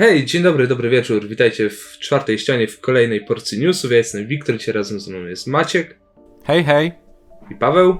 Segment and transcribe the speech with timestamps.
[0.00, 1.28] Hej, dzień dobry, dobry wieczór.
[1.28, 3.90] Witajcie w czwartej ścianie w kolejnej porcji newsów.
[3.90, 5.98] Ja jestem Wiktor, dzisiaj razem ze mną jest Maciek
[6.44, 6.92] Hej, hej.
[7.50, 7.98] i Paweł.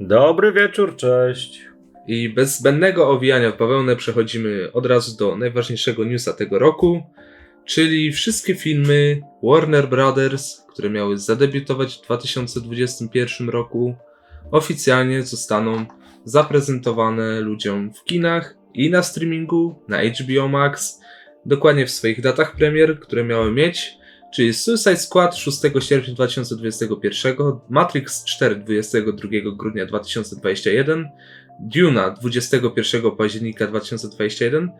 [0.00, 1.60] Dobry wieczór, cześć.
[2.06, 7.02] I bez zbędnego owijania w bawełnę przechodzimy od razu do najważniejszego newsa tego roku,
[7.64, 13.94] czyli wszystkie filmy Warner Brothers, które miały zadebiutować w 2021 roku,
[14.50, 15.86] oficjalnie zostaną
[16.24, 21.00] zaprezentowane ludziom w kinach i na streamingu, na HBO Max,
[21.46, 23.98] dokładnie w swoich datach premier, które miały mieć,
[24.34, 27.36] czyli Suicide Squad 6 sierpnia 2021,
[27.68, 31.08] Matrix 4 22 grudnia 2021,
[31.60, 34.70] Duna 21 października 2021,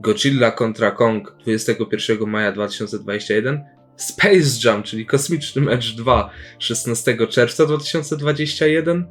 [0.00, 3.64] Godzilla kontra Kong 21 maja 2021,
[3.96, 9.06] Space Jam, czyli Kosmiczny Mecz 2 16 czerwca 2021,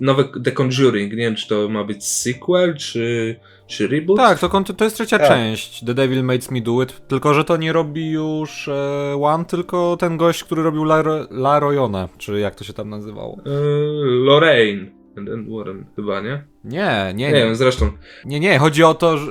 [0.00, 4.16] nowe The Conjuring, nie wiem czy to ma być sequel, czy, czy reboot?
[4.18, 5.28] Tak, to, to jest trzecia Tak.
[5.28, 5.84] część.
[5.84, 7.08] The Devil Makes Me Do It.
[7.08, 11.60] Tylko, że to nie robi już e, One, tylko ten gość, który robił La, La
[11.60, 13.38] Royona, czy jak to się tam nazywało.
[13.46, 13.52] Yy,
[14.24, 16.44] Lorraine and, and Warren chyba, nie?
[16.64, 17.32] Nie, nie, Nie nie.
[17.44, 17.90] wiem, zresztą.
[18.24, 19.26] Nie, nie, chodzi o to, że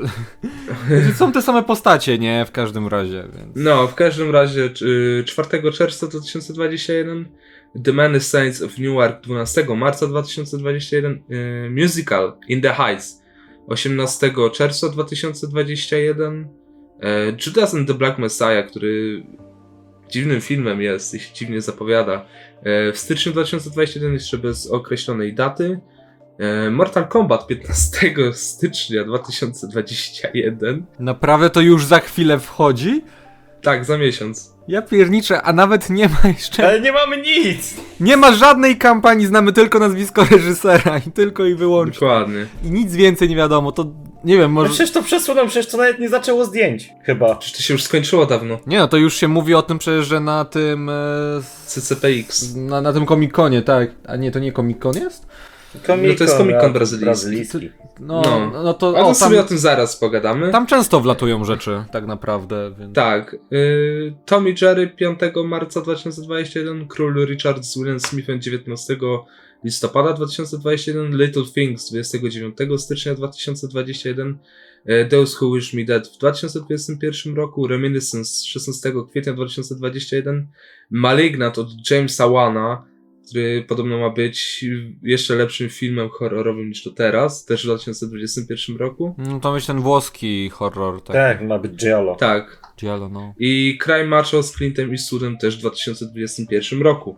[1.17, 2.45] są te same postacie, nie?
[2.45, 3.55] W każdym razie, więc...
[3.55, 4.69] No, w każdym razie
[5.19, 7.25] y, 4 czerwca 2021
[7.83, 13.20] The Many Saints of Newark 12 marca 2021 y, Musical In the Heights
[13.71, 16.47] 18 czerwca 2021
[17.03, 19.23] y, Judas and the Black Messiah, który
[20.09, 22.25] dziwnym filmem jest i się dziwnie zapowiada.
[22.89, 25.79] Y, w styczniu 2021 jeszcze bez określonej daty.
[26.67, 33.01] Y, Mortal Kombat 15 stycznia 2021 Naprawdę to już za chwilę wchodzi?
[33.61, 36.67] tak, za miesiąc Ja pierniczę, a nawet nie ma jeszcze...
[36.67, 37.73] Ale nie mamy nic!
[37.99, 41.93] Nie ma żadnej kampanii, znamy tylko nazwisko reżysera i tylko i wyłącznie.
[42.07, 42.45] Dokładnie.
[42.63, 43.85] I nic więcej nie wiadomo, to
[44.23, 44.69] nie wiem, No może...
[44.69, 46.89] przecież to przesłano, przecież to nawet nie zaczęło zdjęć.
[47.03, 47.35] Chyba.
[47.35, 48.59] Przecież to się już skończyło dawno.
[48.67, 50.89] Nie no, to już się mówi o tym przecież, że na tym...
[50.89, 50.93] E,
[51.65, 52.55] CCPX.
[52.55, 53.89] na, na tym Comic-Conie, tak.
[54.07, 55.27] A nie, to nie Comic-Con jest?
[55.75, 57.69] No to jest Comic-Con a- brazylijski.
[57.99, 58.63] No, No.
[58.63, 58.87] no, to...
[58.87, 60.51] Ale O, to sobie o tym zaraz pogadamy.
[60.51, 62.95] tam często wlatują rzeczy, tak naprawdę, więc...
[62.95, 63.35] Tak.
[63.53, 68.97] Y, Tommy Jerry 5 marca 2021, Król Richard z William Smithem 19
[69.63, 74.37] listopada 2021, Little Things 29 stycznia 2021,
[74.89, 80.47] y, Those Who Wish Me Dead w 2021 roku, Reminiscence 16 kwietnia 2021,
[80.91, 82.90] Malignant od Jamesa Wana,
[83.31, 84.65] który podobno ma być
[85.03, 89.15] jeszcze lepszym filmem horrorowym niż to teraz, też w 2021 roku.
[89.17, 91.15] No to myślę ten włoski horror, tak.
[91.15, 92.15] Tak, ma być Giallo.
[92.15, 93.33] Tak, Giallo, no.
[93.39, 97.15] I Crime Macho z Clintem Eastwoodem też w 2021 roku.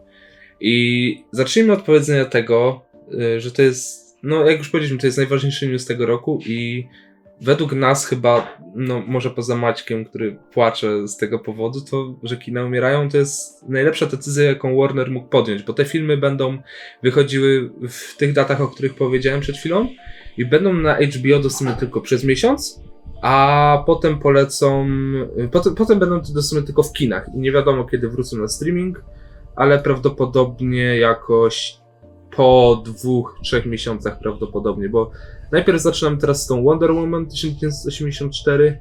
[0.59, 2.81] I zacznijmy od powiedzenia tego,
[3.13, 6.87] y, że to jest, no jak już powiedzieliśmy, to jest najważniejszy news tego roku i
[7.41, 12.65] według nas chyba, no może poza Maćkiem, który płacze z tego powodu, to, że kina
[12.65, 16.57] umierają, to jest najlepsza decyzja, jaką Warner mógł podjąć, bo te filmy będą
[17.03, 19.87] wychodziły w tych datach, o których powiedziałem przed chwilą
[20.37, 22.81] i będą na HBO dostępne tylko przez miesiąc,
[23.21, 24.87] a potem polecą,
[25.51, 27.27] potem, potem będą dostępne tylko w kinach.
[27.35, 29.03] I nie wiadomo kiedy wrócą na streaming,
[29.55, 31.77] ale prawdopodobnie jakoś
[32.35, 35.11] po dwóch, trzech miesiącach prawdopodobnie, bo
[35.53, 38.79] najpierw zaczynamy teraz z tą Wonder Woman 1984,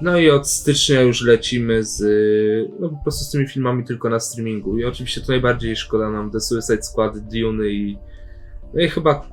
[0.00, 2.00] no i od stycznia już lecimy z,
[2.80, 6.30] no po prostu z tymi filmami tylko na streamingu i oczywiście to najbardziej szkoda nam
[6.30, 7.98] The Suicide Squad, Dune i
[8.74, 9.28] no i chyba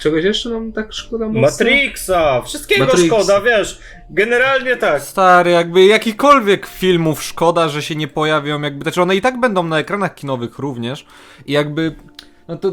[0.00, 1.40] czegoś jeszcze nam tak szkoda mocno?
[1.40, 2.42] Matrixa!
[2.42, 3.06] Wszystkiego Matrix.
[3.06, 3.80] szkoda, wiesz.
[4.10, 5.02] Generalnie tak.
[5.02, 9.62] Stary, jakby jakichkolwiek filmów szkoda, że się nie pojawią, jakby, znaczy one i tak będą
[9.62, 11.06] na ekranach kinowych również
[11.46, 11.94] i jakby,
[12.48, 12.72] no to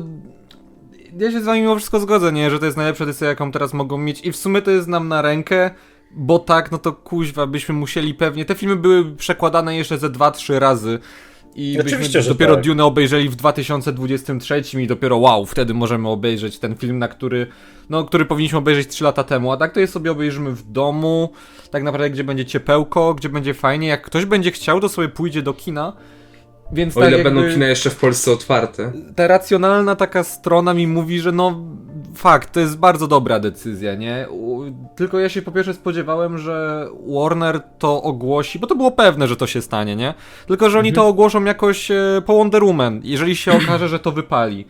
[1.19, 3.73] ja się z wami mimo wszystko zgodzę, nie, że to jest najlepsza decyzja, jaką teraz
[3.73, 4.22] mogą mieć.
[4.25, 5.72] I w sumie to jest nam na rękę,
[6.11, 10.59] bo tak, no to kuźwa, byśmy musieli pewnie, te filmy były przekładane jeszcze ze 2-3
[10.59, 11.00] razy.
[11.55, 12.63] I Oczywiście, byśmy dopiero tak.
[12.63, 17.47] Dune obejrzeli w 2023 i dopiero wow, wtedy możemy obejrzeć ten film, na który,
[17.89, 21.31] no, który powinniśmy obejrzeć 3 lata temu, a tak to je sobie obejrzymy w domu,
[21.72, 25.41] tak naprawdę gdzie będzie ciepełko, gdzie będzie fajnie, jak ktoś będzie chciał, to sobie pójdzie
[25.41, 25.93] do kina,
[26.72, 28.91] więc O tak ile jakby będą kina jeszcze w Polsce otwarte.
[29.16, 31.61] ta racjonalna taka strona mi mówi, że no
[32.16, 34.28] fakt, to jest bardzo dobra decyzja, nie?
[34.96, 39.35] Tylko ja się po pierwsze spodziewałem, że Warner to ogłosi, bo to było pewne, że
[39.35, 40.14] to się stanie, nie?
[40.47, 44.11] Tylko, że oni to ogłoszą jakoś e, po Wonder Woman, jeżeli się okaże, że to
[44.11, 44.66] wypali.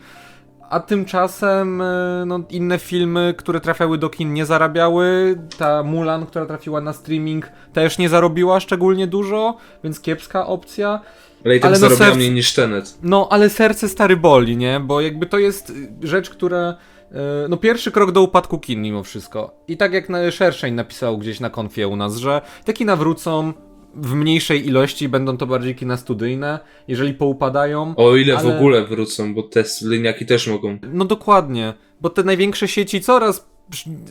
[0.70, 5.38] A tymczasem e, no, inne filmy, które trafiały do kin nie zarabiały.
[5.58, 11.00] Ta Mulan, która trafiła na streaming też nie zarobiła szczególnie dużo, więc kiepska opcja.
[11.44, 12.98] Ale i tak Ale no zarobiła serce- mniej niż Tenet.
[13.02, 14.80] No, ale serce stary boli, nie?
[14.80, 16.76] Bo jakby to jest y, rzecz, która
[17.48, 19.54] no pierwszy krok do upadku kin mimo wszystko.
[19.68, 23.52] I tak jak na Szerszeń napisał gdzieś na konfie u nas, że te kina wrócą
[23.94, 26.58] w mniejszej ilości, będą to bardziej kina studyjne,
[26.88, 27.94] jeżeli poupadają.
[27.96, 30.78] O ile w ale- ogóle wrócą, bo te liniaki też mogą.
[30.92, 33.48] No dokładnie, bo te największe sieci coraz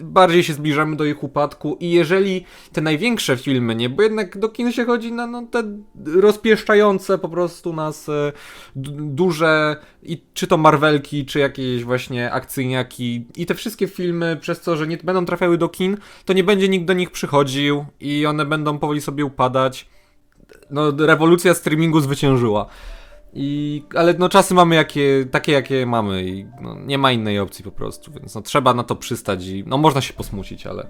[0.02, 4.50] bardziej się zbliżamy do ich upadku i jeżeli te największe filmy, nie, bo jednak do
[4.50, 5.64] kin się chodzi na no, te
[6.06, 8.06] rozpieszczające po prostu nas
[8.76, 14.62] d- duże i czy to Marvelki, czy jakieś właśnie akcyjniaki i te wszystkie filmy przez
[14.62, 18.26] to, że nie będą trafiały do kin, to nie będzie nikt do nich przychodził i
[18.26, 19.90] one będą powoli sobie upadać.
[20.70, 22.66] No, rewolucja streamingu zwyciężyła.
[23.34, 27.64] I, ale no czasy mamy jakie, takie jakie mamy i no, nie ma innej opcji
[27.64, 30.88] po prostu, więc no trzeba na to przystać i no można się posmucić, ale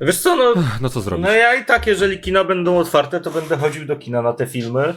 [0.00, 1.26] Wiesz co, no, no co zrobić?
[1.26, 4.46] no ja i tak, jeżeli kina będą otwarte, to będę chodził do kina na te
[4.46, 4.94] filmy.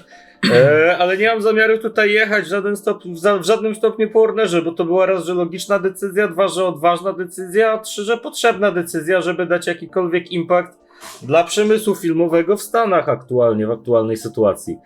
[0.52, 3.04] E, ale nie mam zamiaru tutaj jechać w, żaden stop,
[3.40, 7.14] w, żadnym stopniu po Warnerze, bo to była raz, że logiczna decyzja, dwa, że odważna
[7.14, 10.80] decyzja, a trzy, że potrzebna decyzja, żeby dać jakikolwiek impact
[11.22, 14.78] dla przemysłu filmowego w Stanach aktualnie, w aktualnej sytuacji.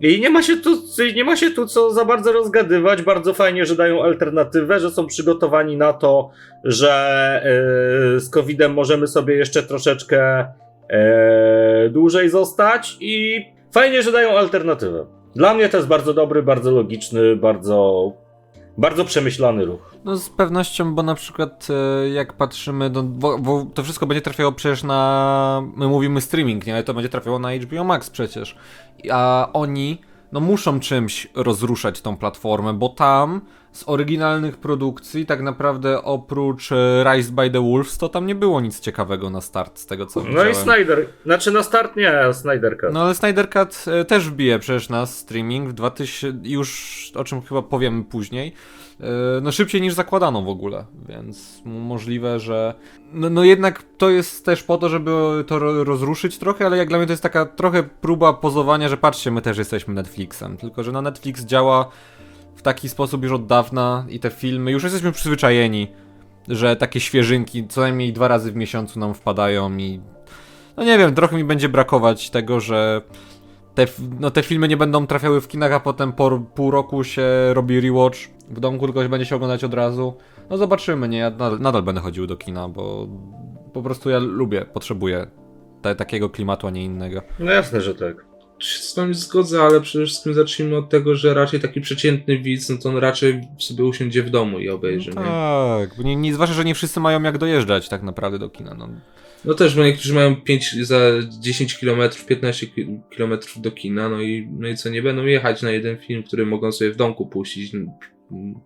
[0.00, 0.70] I nie ma się tu,
[1.14, 3.02] nie ma się tu co za bardzo rozgadywać.
[3.02, 6.30] Bardzo fajnie, że dają alternatywę, że są przygotowani na to,
[6.64, 6.90] że
[8.16, 10.46] e, z COVID-em możemy sobie jeszcze troszeczkę
[10.88, 15.06] e, dłużej zostać i fajnie, że dają alternatywę.
[15.36, 18.12] Dla mnie to jest bardzo dobry, bardzo logiczny, bardzo,
[18.78, 19.94] bardzo przemyślany ruch.
[20.04, 24.22] No z pewnością, bo na przykład e, jak patrzymy, no, bo, bo to wszystko będzie
[24.22, 28.56] trafiało przecież na, my mówimy streaming, nie, ale to będzie trafiało na HBO Max przecież,
[29.10, 29.98] a oni
[30.32, 33.40] no muszą czymś rozruszać tą platformę, bo tam
[33.72, 38.60] z oryginalnych produkcji tak naprawdę oprócz e, Rise by the Wolves to tam nie było
[38.60, 40.52] nic ciekawego na start z tego co No widziałem.
[40.52, 42.92] i Snyder, znaczy na start nie, Snyder Cut.
[42.92, 47.42] No ale Snyder Cut e, też wbije przecież na streaming w 2000, już o czym
[47.42, 48.52] chyba powiemy później.
[49.00, 52.74] E, No szybciej niż zakładano w ogóle, więc możliwe, że.
[53.12, 55.10] No, no jednak to jest też po to, żeby
[55.46, 58.96] to ro- rozruszyć trochę, ale jak dla mnie to jest taka trochę próba pozowania, że
[58.96, 60.56] patrzcie, my też jesteśmy Netflixem.
[60.56, 61.88] Tylko, że na Netflix działa
[62.56, 65.88] w taki sposób już od dawna i te filmy, już jesteśmy przyzwyczajeni,
[66.48, 70.00] że takie świeżynki co najmniej dwa razy w miesiącu nam wpadają i
[70.76, 73.02] no nie wiem, trochę mi będzie brakować tego, że
[73.74, 73.86] te,
[74.20, 77.22] no te filmy nie będą trafiały w kinach, a potem po pół roku się
[77.54, 78.18] robi rewatch
[78.50, 80.14] w domku, tylko się będzie się oglądać od razu.
[80.50, 81.18] No zobaczymy, nie?
[81.18, 83.08] Ja nadal, nadal będę chodził do kina, bo
[83.72, 85.26] po prostu ja lubię, potrzebuję
[85.82, 87.22] te, takiego klimatu, a nie innego.
[87.38, 88.24] No jasne, że tak.
[88.60, 92.76] z wami zgodzę, ale przede wszystkim zacznijmy od tego, że raczej taki przeciętny widz, no
[92.76, 96.54] to on raczej sobie usiądzie w domu i obejrzy, No tak, bo nie, nie zwłaszcza,
[96.54, 98.74] że nie wszyscy mają jak dojeżdżać tak naprawdę do kina.
[98.74, 98.88] No.
[99.44, 100.98] No też, bo niektórzy mają 5, za
[101.40, 102.66] 10 km, 15
[103.16, 106.46] km do kina, no i, no i co, nie będą jechać na jeden film, który
[106.46, 107.72] mogą sobie w domku puścić,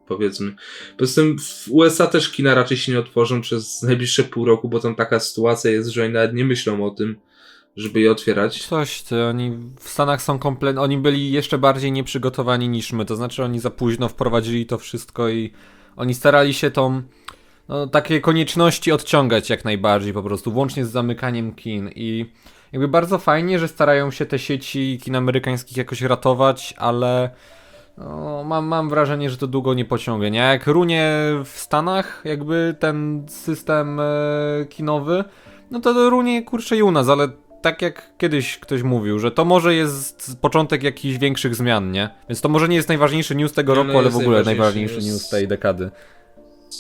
[0.06, 0.54] powiedzmy.
[0.98, 4.80] Poza tym w USA też kina raczej się nie otworzą przez najbliższe pół roku, bo
[4.80, 7.16] tam taka sytuacja jest, że oni nawet nie myślą o tym,
[7.76, 8.66] żeby je otwierać.
[8.66, 13.16] Coś, ty, oni w Stanach są kompletnie, oni byli jeszcze bardziej nieprzygotowani niż my, to
[13.16, 15.52] znaczy oni za późno wprowadzili to wszystko i
[15.96, 17.02] oni starali się tą,
[17.68, 22.26] no, takie konieczności odciągać jak najbardziej po prostu, włącznie z zamykaniem kin i
[22.72, 27.30] jakby bardzo fajnie, że starają się te sieci kin amerykańskich jakoś ratować, ale
[27.98, 30.38] no, mam, mam wrażenie, że to długo nie pociągnie, nie?
[30.38, 31.12] Jak runie
[31.44, 34.04] w Stanach jakby ten system e,
[34.68, 35.24] kinowy,
[35.70, 37.28] no to runie kurczę i u nas, ale
[37.62, 42.10] tak jak kiedyś ktoś mówił, że to może jest początek jakichś większych zmian, nie?
[42.28, 44.94] Więc to może nie jest najważniejszy news tego no roku, ale jest w ogóle najważniejszy
[44.94, 45.06] news.
[45.06, 45.90] news tej dekady.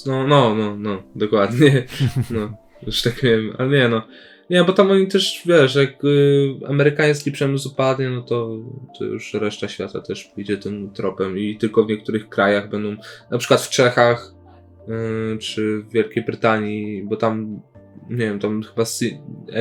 [0.06, 1.86] No, no, no, no, dokładnie.
[2.30, 2.52] No,
[2.86, 4.02] już tak wiem, ale nie no.
[4.50, 8.56] Nie, bo tam oni też, wiesz, jak y, amerykański przemysł upadnie, no to,
[8.98, 12.96] to już reszta świata też pójdzie tym tropem i tylko w niektórych krajach będą,
[13.30, 14.34] na przykład w Czechach,
[15.34, 17.60] y, czy w Wielkiej Brytanii, bo tam,
[18.10, 19.06] nie wiem, tam chyba C-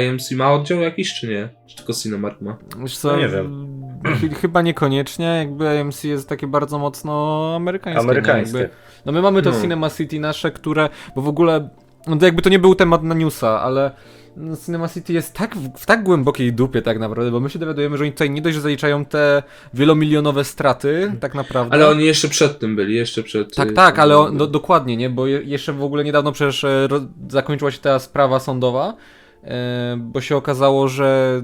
[0.09, 1.49] AMC ma oddział jakiś, czy nie?
[1.67, 2.57] Czy tylko Cinemark ma?
[2.81, 3.71] Wiesz co, No nie wiem.
[4.05, 8.03] ch- Chyba niekoniecznie, jakby AMC jest takie bardzo mocno amerykańskie.
[8.03, 8.09] nie?
[8.11, 8.57] Amerykańskie.
[8.59, 9.61] Jakby, no my mamy to No.
[9.61, 11.69] Cinema City nasze, które, bo w ogóle,
[12.07, 13.91] no to jakby to nie był temat na newsa, ale
[14.37, 17.59] no, Cinema City jest tak w, w tak głębokiej dupie tak naprawdę, bo my się
[17.59, 19.43] dowiadujemy, że oni tutaj nie dość, że zaliczają te
[19.73, 21.73] wielomilionowe straty, tak naprawdę.
[21.73, 23.55] Ale oni jeszcze przed tym byli, jeszcze przed...
[23.55, 25.09] Tak, y, tak, ale on, do, dokładnie, nie?
[25.09, 26.87] Bo je, jeszcze w ogóle niedawno przecież e,
[27.29, 28.95] zakończyła się ta sprawa sądowa,
[29.43, 31.41] e, bo się okazało, że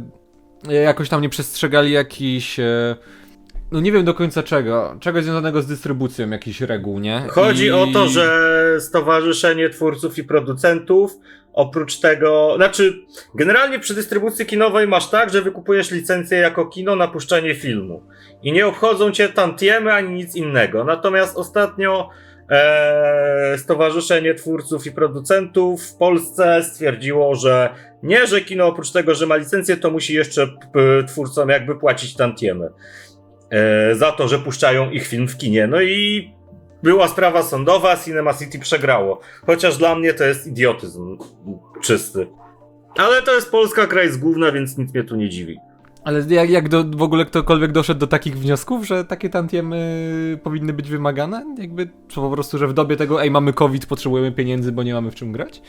[0.69, 2.59] jakoś tam nie przestrzegali jakichś.
[2.59, 2.95] E,
[3.71, 4.95] no nie wiem do końca czego.
[4.99, 7.23] Czegoś związanego z dystrybucją jakichś reguł, nie?
[7.29, 8.27] Chodzi I- o to, że
[8.79, 11.11] Stowarzyszenie Twórców i Producentów
[11.53, 12.93] oprócz tego, znaczy
[13.35, 18.03] generalnie przy dystrybucji kinowej masz tak, że wykupujesz licencję jako kino na puszczanie filmu
[18.43, 20.83] i nie obchodzą cię tantiemy ani nic innego.
[20.83, 22.09] Natomiast ostatnio
[22.49, 27.69] e, Stowarzyszenie Twórców i Producentów w Polsce stwierdziło, że
[28.03, 32.15] nie, że kino oprócz tego, że ma licencję, to musi jeszcze p- twórcom jakby płacić
[32.15, 32.69] tantiemy
[33.93, 35.67] za to, że puszczają ich film w kinie.
[35.67, 36.29] No i
[36.83, 39.19] była sprawa sądowa, Cinema City przegrało.
[39.45, 41.17] Chociaż dla mnie to jest idiotyzm
[41.81, 42.27] czysty.
[42.97, 45.57] Ale to jest Polska, kraj z gówna, więc nic mnie tu nie dziwi.
[46.03, 50.73] Ale jak, jak do, w ogóle ktokolwiek doszedł do takich wniosków, że takie tantiemy powinny
[50.73, 51.55] być wymagane?
[51.57, 54.93] Jakby, czy po prostu, że w dobie tego, ej, mamy COVID, potrzebujemy pieniędzy, bo nie
[54.93, 55.61] mamy w czym grać?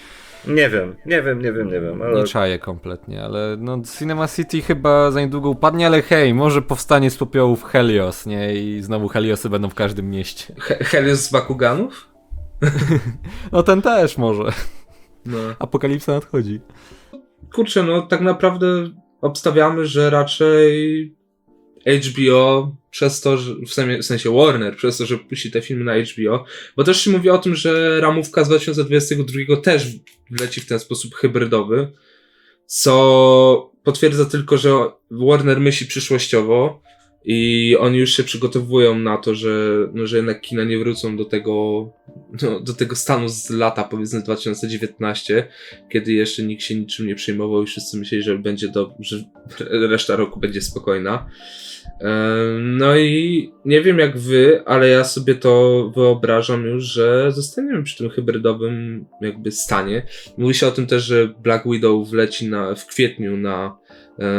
[0.46, 2.02] Nie wiem, nie wiem, nie wiem, nie wiem.
[2.02, 2.20] Ale...
[2.20, 7.10] Nie czaję kompletnie, ale no Cinema City chyba za niedługo upadnie, ale hej, może powstanie
[7.10, 8.54] z popiołów Helios, nie?
[8.54, 10.54] I znowu Heliosy będą w każdym mieście.
[10.58, 12.08] He- Helios z Bakuganów?
[13.52, 14.52] No ten też może.
[15.26, 15.38] No.
[15.58, 16.60] Apokalipsa nadchodzi.
[17.54, 18.66] Kurczę, no tak naprawdę
[19.20, 21.17] obstawiamy, że raczej
[21.96, 23.54] HBO przez to, że,
[24.00, 26.44] w sensie, Warner, przez to, że puści te filmy na HBO,
[26.76, 29.86] bo też się mówi o tym, że ramówka z 2022 też
[30.30, 31.92] wleci w ten sposób hybrydowy,
[32.66, 34.70] co potwierdza tylko, że
[35.10, 36.82] Warner myśli przyszłościowo
[37.30, 41.24] i oni już się przygotowują na to, że, no, że jednak kina nie wrócą do
[41.24, 41.52] tego,
[42.42, 45.48] no, do tego stanu z lata powiedzmy 2019,
[45.92, 49.24] kiedy jeszcze nikt się niczym nie przejmował i wszyscy myśleli, że będzie do, że
[49.90, 51.30] reszta roku będzie spokojna.
[52.60, 57.98] No i nie wiem jak wy, ale ja sobie to wyobrażam już, że zostaniemy przy
[57.98, 60.02] tym hybrydowym jakby stanie.
[60.38, 63.77] Mówi się o tym też, że Black Widow wleci na, w kwietniu na,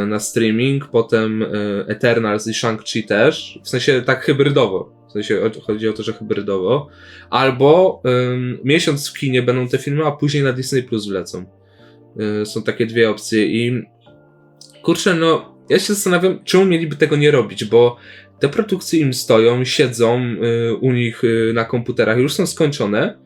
[0.06, 1.46] na streaming, potem e,
[1.88, 4.92] Eternals i Shang-Chi też, w sensie tak hybrydowo.
[5.08, 6.88] W sensie chodzi o to, że hybrydowo.
[7.30, 11.44] Albo em, miesiąc w kinie będą te filmy, a później na Disney Plus wlecą.
[12.42, 13.82] Y, Są takie dwie opcje i
[14.82, 17.96] kurczę, no ja się zastanawiam, czemu mieliby tego nie robić, bo
[18.38, 23.18] te produkcje im stoją, siedzą y, u nich y, na komputerach, już są skończone,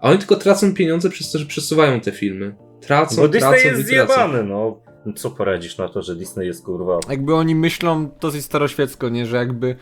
[0.00, 2.54] a oni tylko tracą pieniądze przez to, że przesuwają te filmy.
[2.80, 4.85] Tracą, Bo Disney tracą jest zjebany, no.
[5.14, 6.98] Co poradzisz na to, że Disney jest kurwa.
[7.10, 9.26] Jakby oni myślą dosyć staroświecko, nie?
[9.26, 9.76] Że jakby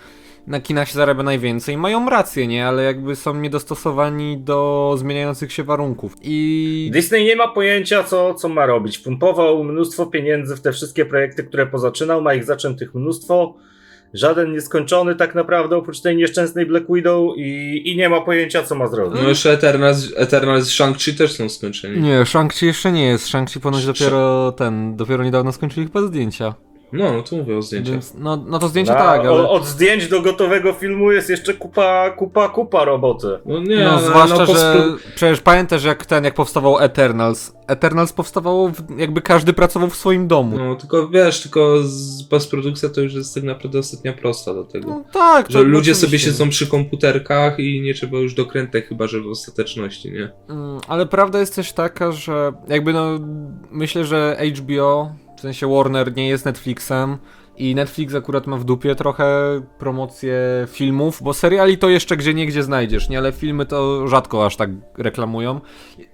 [0.46, 1.76] na kinach się zarabia najwięcej.
[1.76, 2.66] Mają rację, nie?
[2.66, 6.16] Ale jakby są niedostosowani do zmieniających się warunków.
[6.22, 6.90] I...
[6.92, 8.98] Disney nie ma pojęcia, co, co ma robić.
[8.98, 13.54] Pompował mnóstwo pieniędzy w te wszystkie projekty, które pozaczynał, ma ich zaczętych mnóstwo.
[14.14, 18.74] Żaden nieskończony tak naprawdę, oprócz tej nieszczęsnej Black Widow i, i nie ma pojęcia, co
[18.74, 19.20] ma zrobić.
[19.22, 22.00] No jeszcze Eternals, Eternals Shang-Chi też są skończeni.
[22.00, 23.28] Nie, Shang-Chi jeszcze nie jest.
[23.28, 26.54] Shang-Chi ponoć dopiero ten, dopiero niedawno skończyli chyba zdjęcia.
[26.92, 27.92] No, no tu mówię o zdjęciach.
[27.92, 29.30] Więc, no, no to zdjęcia Na- tak, ale...
[29.30, 33.26] o- Od zdjęć do gotowego filmu jest jeszcze kupa, kupa, kupa roboty.
[33.46, 37.52] No nie, no, no, zwłaszcza, no, że przecież pamiętasz jak ten, jak powstawał Eternals.
[37.66, 40.58] Eternals powstawało, w, jakby każdy pracował w swoim domu.
[40.58, 44.64] No, No, tylko wiesz, tylko z postprodukcja to już jest tak naprawdę ostatnia prosta do
[44.64, 45.02] tego.
[45.12, 46.06] tak, że to ludzie oczywiście.
[46.06, 50.32] sobie siedzą przy komputerkach i nie trzeba już dokrętek, chyba że w ostateczności, nie?
[50.48, 53.18] Mm, Ale prawda jest też taka, że jakby no
[53.70, 55.12] myślę, że HBO,
[55.44, 57.18] sensie Warner nie jest Netflixem
[57.56, 59.24] i Netflix akurat ma w dupie trochę
[59.78, 63.18] promocję filmów, bo seriali to jeszcze gdzie niegdzie znajdziesz, nie?
[63.18, 65.60] Ale filmy to rzadko aż tak reklamują.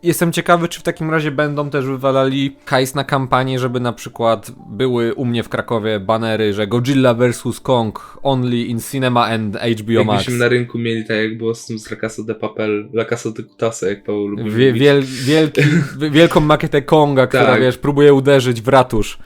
[0.02, 4.52] Jestem ciekawy, czy w takim razie będą też wywalali hajs na kampanię, żeby na przykład
[4.70, 7.61] były u mnie w Krakowie banery, że Godzilla vs.
[7.62, 10.18] Kong only in cinema and HBO Max.
[10.18, 13.04] Jakbyśmy na rynku mieli tak jak było z tym z La Casa de Papel, La
[13.04, 15.61] Casa de Cutasa, jak Paweł lubi Wie, wiel, wielki,
[16.11, 17.61] wielką makietę Konga, która Tak.
[17.61, 19.18] wiesz, próbuje uderzyć w ratusz.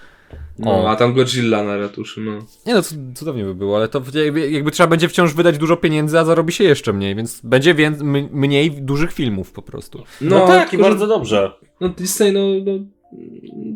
[0.58, 0.90] No, O.
[0.90, 2.32] a tam Godzilla na ratuszy, no.
[2.66, 5.76] Nie no, cud- cudownie by było, ale to jakby, jakby trzeba będzie wciąż wydać dużo
[5.76, 10.02] pieniędzy, a zarobi się jeszcze mniej, więc będzie wię- m- mniej dużych filmów po prostu.
[10.20, 11.52] No, tak, i bardzo dobrze.
[11.80, 12.78] No Disney, no, no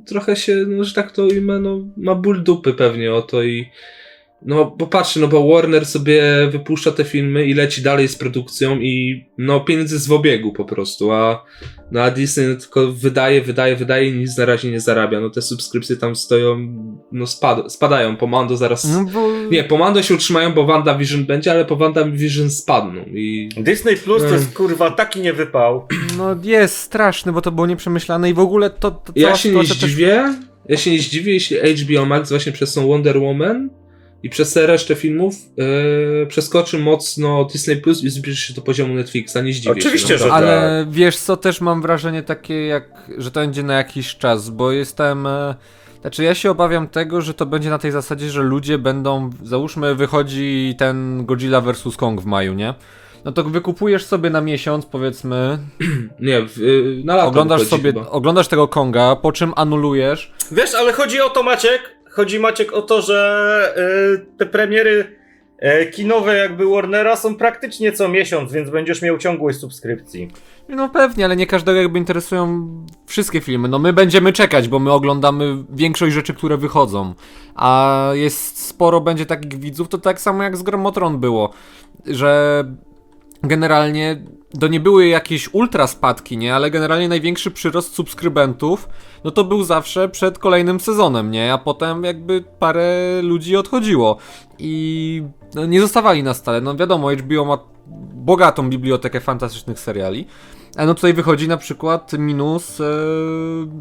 [0.07, 3.69] trochę się, no, że tak to ujmę, no, ma ból dupy pewnie o to i
[4.43, 8.81] no, bo patrzcie, no bo Warner sobie wypuszcza te filmy i leci dalej z produkcją
[8.81, 11.45] i no pieniędzy jest w obiegu po prostu, a
[11.93, 15.21] no, a Disney tylko wydaje, wydaje, wydaje i nic na razie nie zarabia.
[15.21, 16.75] No te subskrypcje tam stoją,
[17.13, 18.85] no spad spadają, po Mando zaraz...
[18.85, 19.29] No bo...
[19.51, 23.49] Nie, po Mando się utrzymają, bo WandaVision będzie, ale po WandaVision spadną i...
[23.57, 25.87] Disney Plus to jest kurwa taki niewypał.
[26.19, 29.49] No jest straszny, bo to było nieprzemyślane i w ogóle to, to Ja cała się
[29.49, 30.35] nie sytuacja też- zdziwię,
[30.69, 33.71] ja się nie zdziwię, jeśli HBO Max właśnie przez tą Wonder Woman
[34.23, 38.95] i przez tę resztę filmów yy, przeskoczy mocno Disney Plus i zbliży się do poziomu
[38.95, 40.19] Netflixa, nie zdziwię Oczywiście, się.
[40.19, 40.61] że naprawdę.
[40.61, 42.85] Ale wiesz co, też mam wrażenie takie jak,
[43.19, 45.27] że to będzie na jakiś czas, bo jestem...
[45.27, 45.55] e,
[46.01, 49.95] Znaczy ja się obawiam tego, że to będzie na tej zasadzie, że ludzie będą, załóżmy
[49.95, 51.97] wychodzi ten Godzilla vs.
[51.97, 52.75] Kong w maju, nie?
[53.25, 55.59] No to wykupujesz sobie na miesiąc, powiedzmy,
[56.21, 58.11] Nie, yy, na lato oglądasz sobie, chyba.
[58.11, 60.33] oglądasz tego Konga, po czym anulujesz.
[60.53, 63.75] Wiesz, ale chodzi o to, Maciek, chodzi Maciek o to, że
[64.17, 65.19] y, te premiery
[65.59, 70.31] E, kinowe jakby Warnera są praktycznie co miesiąc, więc będziesz miał ciągłość subskrypcji.
[70.69, 72.69] No pewnie, ale nie każdego jakby interesują
[73.07, 73.69] wszystkie filmy.
[73.69, 77.15] No my będziemy czekać, bo my oglądamy większość rzeczy, które wychodzą.
[77.55, 81.53] A jest sporo będzie takich widzów, to tak samo jak z Gramotron było,
[82.07, 82.65] że
[83.43, 84.23] generalnie
[84.61, 88.89] to nie były jakieś ultra spadki, nie, ale generalnie największy przyrost subskrybentów,
[89.25, 94.17] no to był zawsze przed kolejnym sezonem, nie, a potem jakby parę ludzi odchodziło.
[94.59, 95.23] I
[95.55, 96.61] no, nie zostawali na stale.
[96.61, 97.59] No wiadomo, HBO ma
[98.15, 100.27] bogatą bibliotekę fantastycznych seriali,
[100.77, 102.85] no tutaj wychodzi na przykład minus e,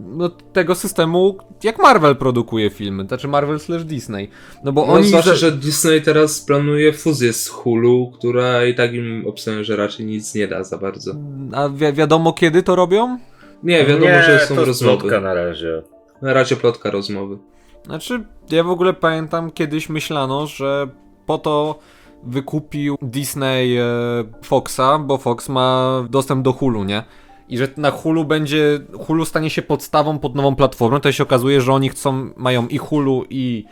[0.08, 4.30] no, tego systemu, jak Marvel produkuje filmy, znaczy Marvel slash Disney.
[4.64, 5.10] No bo No, oni...
[5.10, 10.06] za- że Disney teraz planuje fuzję z Hulu, która i tak im obstawiam, że raczej
[10.06, 11.12] nic nie da za bardzo.
[11.54, 13.20] A wi wiadomo kiedy to robią?
[13.64, 14.98] Nie, wiadomo, nie, że są to rozmowy.
[14.98, 15.82] plotka na razie.
[16.22, 17.38] Na razie plotka rozmowy.
[17.86, 20.88] Znaczy, ja w ogóle pamiętam kiedyś myślano, że
[21.26, 21.80] po to
[22.28, 23.84] wykupił Disney e,
[24.44, 27.04] Foxa, bo Fox ma dostęp do Hulu, nie?
[27.50, 31.62] I że na Hulu będzie, Hulu stanie się podstawą pod nową platformę, to się okazuje,
[31.62, 33.66] że oni chcą, mają i Hulu i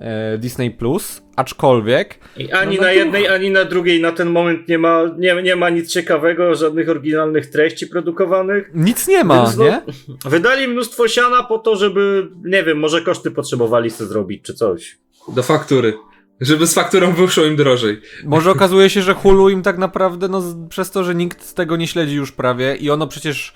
[0.00, 4.12] e, Disney Plus, aczkolwiek I ani No, na no to- jednej, ani na drugiej na
[4.12, 8.70] ten moment nie ma, nie, nie ma nic ciekawego, żadnych oryginalnych treści produkowanych.
[8.74, 9.82] nic nie ma, Więc no- nie?
[10.24, 14.98] Wydali mnóstwo siana po to, żeby, nie wiem, może koszty potrzebowali sobie zrobić, czy coś.
[15.34, 15.94] Do faktury.
[16.42, 18.00] Żeby z fakturą wyszło im drożej.
[18.24, 21.76] Może okazuje się, że Hulu im tak naprawdę, no przez to, że nikt z tego
[21.76, 23.54] nie śledzi już prawie i ono przecież...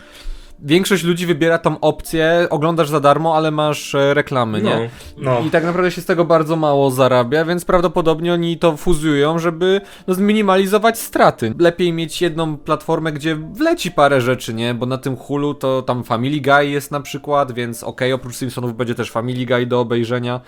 [0.63, 4.91] Większość ludzi wybiera tą opcję, oglądasz za darmo, ale masz e, reklamy, nie?
[5.17, 5.41] No.
[5.41, 5.47] No.
[5.47, 9.81] I tak naprawdę się z tego bardzo mało zarabia, więc prawdopodobnie oni to fuzjują, żeby
[10.07, 11.55] no, zminimalizować straty.
[11.59, 14.75] Lepiej mieć jedną platformę, gdzie wleci parę rzeczy, nie?
[14.75, 18.77] Bo na tym Hulu to tam Family Guy jest na przykład, więc okej, oprócz Simpsonów
[18.77, 20.41] będzie też Family Guy do obejrzenia.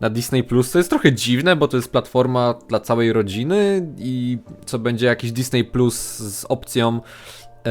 [0.00, 0.70] Na Disney Plus.
[0.70, 5.32] To jest trochę dziwne, bo to jest platforma dla całej rodziny i co będzie jakiś
[5.32, 7.00] Disney Plus z opcją
[7.66, 7.70] e,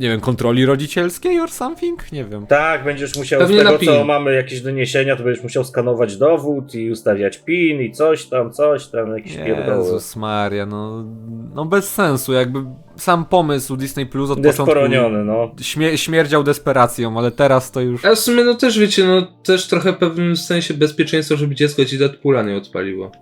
[0.00, 2.12] nie wiem, kontroli rodzicielskiej or something?
[2.12, 2.46] Nie wiem.
[2.46, 6.74] Tak, będziesz musiał Pewnie z tego, co mamy jakieś doniesienia, to będziesz musiał skanować dowód
[6.74, 9.84] i ustawiać PIN i coś tam, coś tam, jakieś pierdoły.
[9.84, 11.04] Jezus Maria, no,
[11.54, 12.64] no bez sensu, jakby
[12.96, 14.88] sam pomysł Disney Plus od Jest początku
[15.24, 15.50] no.
[15.60, 18.04] śmie śmierdział desperacją, ale teraz to już...
[18.04, 21.84] A w sumie no też wiecie, no też trochę w pewnym sensie bezpieczeństwo, żeby dziecko
[21.84, 23.12] ci Deadpoola nie odpaliło.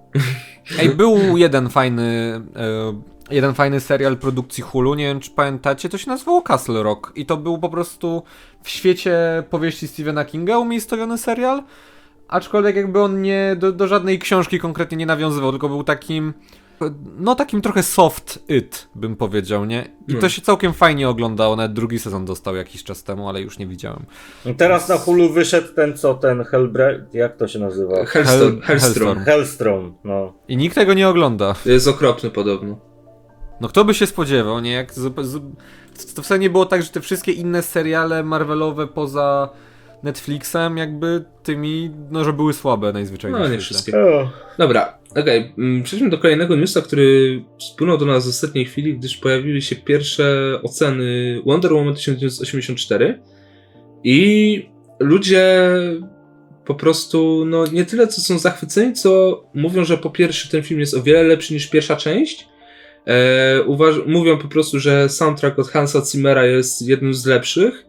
[0.80, 5.98] Ej, był jeden fajny, e, jeden fajny serial produkcji Hulu, nie wiem czy pamiętacie, to
[5.98, 8.22] się nazywało Castle Rock i to był po prostu
[8.62, 9.18] w świecie
[9.50, 11.62] powieści Stephena Kinga umiejscowiony serial,
[12.28, 16.34] aczkolwiek jakby on nie, do, do żadnej książki konkretnie nie nawiązywał, tylko był takim,
[17.18, 19.88] no takim trochę soft it, bym powiedział, nie?
[20.08, 20.28] I to No.
[20.28, 24.06] się całkiem fajnie oglądało, nawet drugi sezon dostał jakiś czas temu, ale już nie widziałem.
[24.46, 28.04] No Teraz na Hulu wyszedł ten, co ten Hellbreak, jak to się nazywa?
[28.04, 28.60] Hellstorm.
[28.60, 29.18] Hell- Hellstrom.
[29.18, 30.32] Hellstrom, no.
[30.48, 31.54] I nikt tego nie ogląda.
[31.66, 32.78] Jest okropny podobno.
[33.60, 34.72] No kto by się spodziewał, nie?
[34.72, 35.26] Jak z,
[35.94, 39.48] z, to wcale nie było tak, że te wszystkie inne seriale Marvelowe poza
[40.02, 43.92] Netflixem jakby tymi, no że były słabe najzwyczajniej No nie wszystkie.
[44.58, 45.54] Dobra, okej.
[45.58, 49.76] mm, Przejdźmy do kolejnego newsa, który spłynął do nas w ostatniej chwili, gdyż pojawiły się
[49.76, 53.20] pierwsze oceny Wonder Woman 1984
[54.04, 54.68] i
[55.00, 55.70] ludzie
[56.64, 60.80] po prostu, no nie tyle co są zachwyceni, co mówią, że po pierwsze ten film
[60.80, 62.47] jest o wiele lepszy niż pierwsza część.
[63.08, 67.84] E, uważ- mówią po prostu, że soundtrack od Hansa Zimmera jest jednym z lepszych.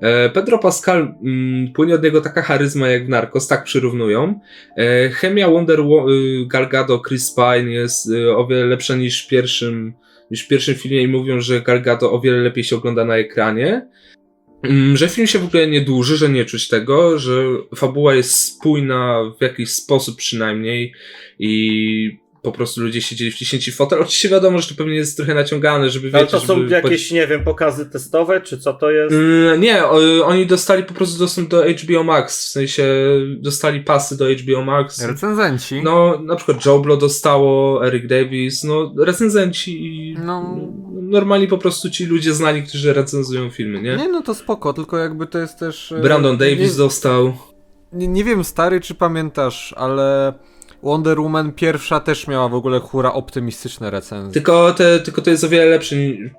[0.00, 4.40] E, Pedro Pascal, mm, płynie od niego taka charyzma jak w Narcos, tak przyrównują.
[4.76, 9.92] E, chemia Wonder Wo- y, Chris Pine jest y, o wiele lepsza niż w pierwszym,
[10.30, 13.16] niż w pierwszym filmie i mówią, że Gal Gadot o wiele lepiej się ogląda na
[13.16, 13.86] ekranie.
[14.62, 17.44] Mm, Że film się w ogóle nie dłuży, że nie czuć tego, że
[17.76, 20.92] fabuła jest spójna w jakiś sposób przynajmniej
[21.38, 23.98] i po prostu ludzie siedzieli wciśnięci w fotel.
[24.00, 27.10] Oczywiście wiadomo, że to pewnie jest trochę naciągane, żeby Ale wiecie, to są żeby jakieś,
[27.10, 29.14] nie wiem, pokazy testowe, czy co to jest?
[29.14, 32.84] Mm, Nie, o, oni dostali po prostu dostęp do HBO Max, w sensie
[33.38, 35.02] dostali pasy do HBO Max.
[35.06, 35.80] Recenzenci.
[35.84, 40.58] No, na przykład Joe Blow dostało, Eric Davis, no, recenzenci i No.
[41.02, 43.96] normalni po prostu ci ludzie znani, którzy recenzują filmy, nie?
[43.96, 45.92] Nie, no to spoko, tylko jakby to jest też...
[45.92, 47.32] e, Brandon Davis nie, dostał.
[47.92, 50.32] nie, nie wiem stary czy pamiętasz, ale
[50.82, 54.32] Wonder Woman pierwsza też miała w ogóle hura optymistyczne recenzje.
[54.32, 55.96] Tylko, te, tylko to jest o wiele lepsze.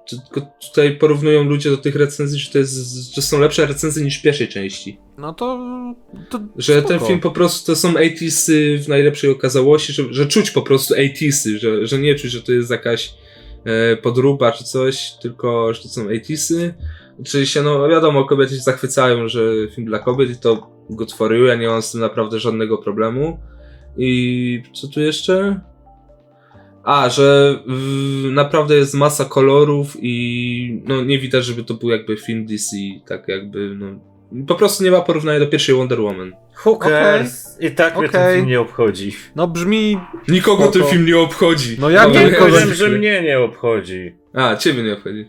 [0.10, 4.19] Tylko tutaj porównują ludzie do tych recenzji, że to, jest, że są lepsze recenzje niż
[4.19, 4.99] w pierwszej części.
[5.17, 5.60] No to...
[6.29, 6.88] to Że spoko.
[6.88, 10.93] ten film po prostu to są 80sy w najlepszej okazałości, że, że czuć po prostu
[10.93, 13.13] 80sy, że, że nie czuć, że to jest jakaś
[13.65, 16.73] e, podróba czy coś, tylko że to są 80sy.
[17.21, 19.41] Oczywiście, no wiadomo, kobiety się zachwycają, że
[19.75, 22.77] film dla kobiet i to good for you, ja nie mam z tym naprawdę żadnego
[22.77, 23.39] problemu.
[23.97, 25.60] I co tu jeszcze?
[26.84, 32.17] A, że w, naprawdę jest masa kolorów i no nie widać, żeby to był jakby
[32.17, 32.75] film DC,
[33.08, 33.88] tak jakby no.
[34.47, 36.34] Po prostu nie ma porównania do pierwszej Wonder Woman.
[36.65, 37.58] Who cares?
[37.60, 39.15] I tak mnie ten film nie obchodzi.
[39.36, 39.97] No brzmi...
[40.27, 40.79] Nikogo Spoko.
[40.79, 41.77] ten film nie obchodzi.
[41.79, 42.01] No nie Nie
[42.32, 44.15] ja powiem, wiem, że mnie nie obchodzi.
[44.34, 45.25] A, ciebie nie obchodzi.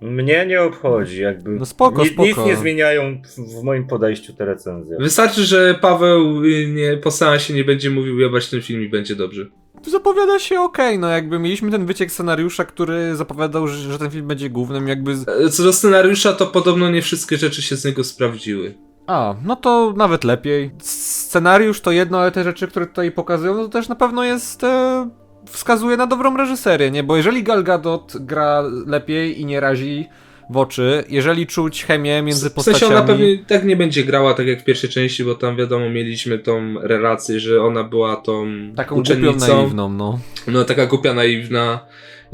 [0.00, 1.50] Mnie nie obchodzi, jakby.
[1.50, 2.48] No spoko, Ni- Nic spoko.
[2.48, 3.22] nie zmieniają
[3.60, 4.96] w, moim podejściu te recenzje.
[5.00, 9.16] Wystarczy, że Paweł y, nie, po seansie nie będzie mówił jebać ten film i będzie
[9.16, 9.46] dobrze.
[9.86, 14.28] Zapowiada się okej, no jakby mieliśmy ten wyciek scenariusza, który zapowiadał, że, że ten film
[14.28, 15.16] będzie głównym, jakby...
[15.16, 15.28] Z...
[15.28, 18.74] E, Co do scenariusza, to podobno nie wszystkie rzeczy się z niego sprawdziły.
[19.06, 20.70] A, no to nawet lepiej.
[20.82, 24.64] Scenariusz to jedno, ale te rzeczy, które tutaj pokazują, no to też na pewno jest...
[24.64, 25.08] E,
[25.46, 27.02] wskazuje na dobrą reżyserię, nie?
[27.02, 30.08] Bo jeżeli Gal Gadot gra lepiej i nie razi
[30.50, 32.80] w oczy, jeżeli czuć chemię między W postaciami...
[32.80, 35.90] sensie ona pewnie tak nie będzie grała tak jak w pierwszej części, bo tam wiadomo
[35.90, 39.56] mieliśmy tą relację, że ona była tą Taką głupią, uczennicą.
[39.62, 40.18] naiwną, no.
[40.48, 41.80] No taka głupia, naiwna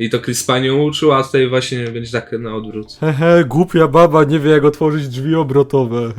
[0.01, 2.99] i to Chris Pine ją uczył, a tutaj właśnie będzie tak na odwrót.
[3.01, 6.13] Hehe, głupia baba nie wie jak otworzyć drzwi obrotowe.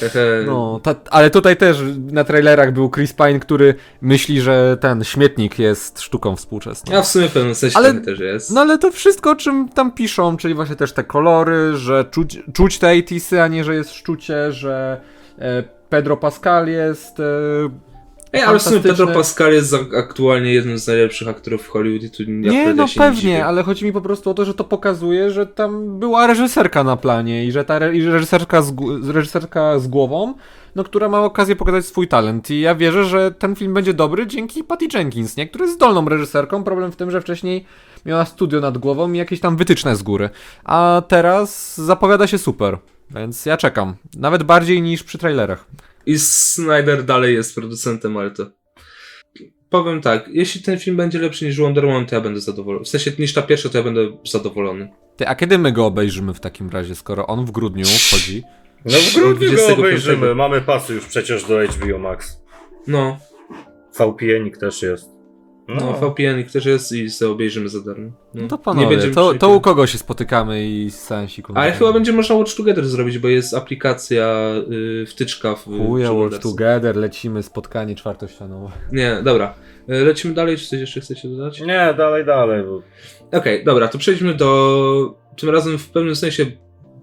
[0.00, 0.42] hehe.
[0.46, 1.78] No, ta, ale tutaj też
[2.12, 6.96] na trailerach był Chris Pine, który myśli, że ten śmietnik jest sztuką współczesną.
[6.96, 8.50] A w sumie w pewnym sensie Ale- też jest.
[8.50, 12.38] No ale to wszystko, o czym tam piszą, czyli właśnie też te kolory, że czuć,
[12.52, 15.00] czuć te 80 a nie, że jest szczucie, że
[15.38, 17.20] e, Pedro Pascal jest...
[18.34, 19.06] Ej, ale w sumie Pedro.
[19.06, 23.06] Pascal jest aktualnie jednym z najlepszych aktorów w Hollywood i tu nie, no się nie
[23.06, 26.84] pewnie, ale chodzi mi po prostu o to, że to pokazuje, że tam była reżyserka
[26.84, 28.74] na planie i że ta re, i reżyserka, z,
[29.08, 30.34] reżyserka z głową,
[30.74, 32.50] no, która ma okazję pokazać swój talent.
[32.50, 35.48] I ja wierzę, że ten film będzie dobry dzięki Patty Jenkins, nie?
[35.48, 36.64] która jest zdolną reżyserką.
[36.64, 37.64] Problem w tym, że wcześniej
[38.06, 40.30] miała studio nad głową i jakieś tam wytyczne z góry.
[40.64, 42.78] A teraz zapowiada się super.
[43.10, 43.94] Więc ja czekam.
[44.16, 45.66] Nawet bardziej niż przy trailerach.
[46.06, 48.46] I Snyder dalej jest producentem, ale to...
[49.70, 52.84] Powiem tak, jeśli ten film będzie lepszy niż Wonder Woman, to ja będę zadowolony.
[52.84, 54.88] W sensie niż ta pierwsza, to ja będę zadowolony.
[55.16, 58.42] Ty, a kiedy my go obejrzymy w takim razie, skoro on w grudniu wchodzi?
[58.84, 59.78] No w grudniu go 25.
[59.78, 60.34] obejrzymy.
[60.34, 62.42] Mamy pasy już przecież do HBO Max.
[62.86, 63.18] No,
[63.98, 65.13] VPN też jest.
[65.68, 68.10] No, VPN też jest i sobie obejrzymy za darmo.
[68.34, 71.52] No, No to panowie, będziemy to, to u kogo się spotykamy i seansiku?
[71.56, 76.38] Ale chyba będzie można Watch Together zrobić, bo jest aplikacja, y, wtyczka w przy Watch.
[76.38, 78.70] Together, lecimy, spotkanie czwartościanowe.
[78.92, 79.54] Nie, dobra.
[79.90, 81.60] Y, Lecimy dalej, czy coś jeszcze chcecie dodać?
[81.60, 82.64] Nie, dalej, dalej.
[82.64, 82.82] Bo...
[83.38, 86.46] Okej, dobra, to przejdźmy do tym razem w pewnym sensie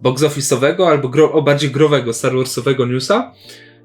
[0.02, 3.34] box office'owego albo gro, o bardziej growego Star Warsowego newsa,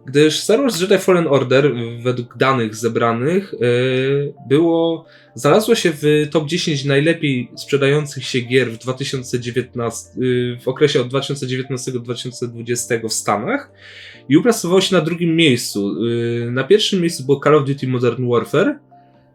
[0.07, 6.47] gdyż Star Wars Jedi Fallen Order według danych zebranych yy, było znalazło się w top
[6.47, 13.12] 10 najlepiej sprzedających się gier w 2019 yy, w okresie od 2019 do 2020 w
[13.12, 13.71] Stanach
[14.29, 16.05] i uplasowało się na drugim miejscu.
[16.05, 18.79] Yy, na pierwszym miejscu było Call of Duty Modern Warfare,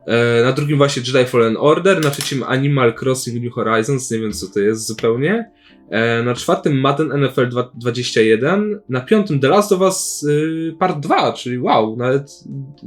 [0.05, 4.31] E, Na drugim właśnie Jedi Fallen Order, na trzecim Animal Crossing New Horizons, nie wiem
[4.31, 5.51] co to jest zupełnie.
[5.91, 10.99] E, Na czwartym Madden NFL dwa- 21, na piątym The Last of Us y, Part
[10.99, 12.31] 2, czyli wow, nawet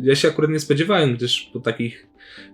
[0.03, 2.07] ja się akurat nie spodziewałem, gdyż po takich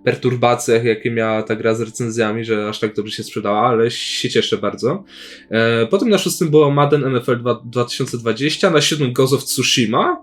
[0.03, 4.29] perturbacjach, jakie miała ta gra z recenzjami, że aż tak dobrze się sprzedała, ale się
[4.29, 5.03] cieszę bardzo.
[5.51, 10.17] E, Potem na szóstym było Madden NFL dwa- 2020, na siódmym Ghost of Tsushima,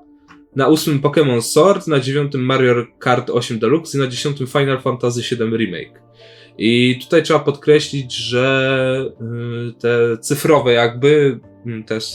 [0.57, 5.21] na ósmym Pokémon Sword, na dziewiątym Mario Kart 8 Deluxe i na dziesiątym Final Fantasy
[5.37, 6.01] VII Remake.
[6.59, 9.05] I tutaj trzeba podkreślić, że
[9.71, 12.15] y, te cyfrowe jakby, mm, też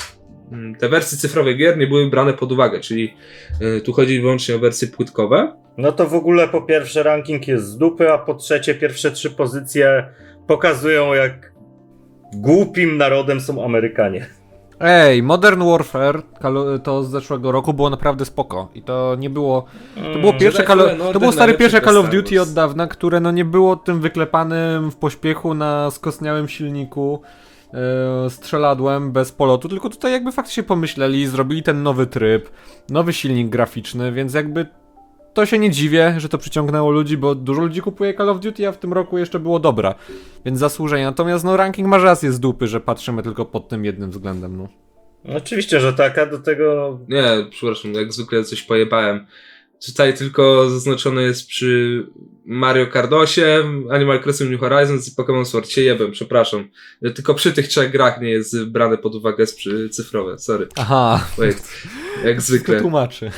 [0.52, 3.14] mm, te wersje cyfrowe gier nie były brane pod uwagę, czyli
[3.62, 5.54] y, tu chodzi wyłącznie o wersje płytkowe.
[5.78, 9.30] No to w ogóle po pierwsze ranking jest z dupy, a po trzecie pierwsze trzy
[9.30, 10.06] pozycje
[10.48, 11.54] pokazują jak
[12.34, 14.26] głupim narodem są Amerykanie.
[14.80, 16.22] Ej, Modern Warfare
[16.84, 18.68] to z zeszłego roku było naprawdę spoko.
[18.76, 19.66] I to nie było.
[19.96, 20.80] To było Mm, pierwsze Call
[21.14, 24.92] To było najlepszy pierwsze Call of Duty od dawna, które no nie było tym wyklepanym
[24.92, 27.22] w pośpiechu na skostniałym silniku
[27.74, 32.50] e, strzeladłem bez polotu, tylko tutaj jakby faktycznie pomyśleli, zrobili ten nowy tryb,
[32.90, 34.66] nowy silnik graficzny, więc jakby
[35.34, 38.68] to się nie dziwię, że to przyciągnęło ludzi, bo dużo ludzi kupuje Call of Duty,
[38.68, 39.96] a w tym roku jeszcze było dobra,
[40.46, 41.06] więc zasłużenie.
[41.06, 44.68] Natomiast no ranking ma rację z dupy, że patrzymy tylko pod tym jednym względem, no.
[45.36, 49.26] Oczywiście, że tak, a do tego Nie, przepraszam, jak zwykle coś pojebałem.
[49.86, 52.04] Tutaj tylko zaznaczone jest przy
[52.46, 55.70] Mario Kart 8, Animal Crossing New Horizons i Pokémon Sword.
[55.70, 56.68] Się jebem, przepraszam.
[57.16, 60.68] Tylko przy tych trzech grach nie jest brane pod uwagę przy cyfrowe, sorry.
[60.78, 61.64] Aha, Wait.
[62.26, 62.82] Jak to zwykle.
[62.82, 63.32] tłumaczy.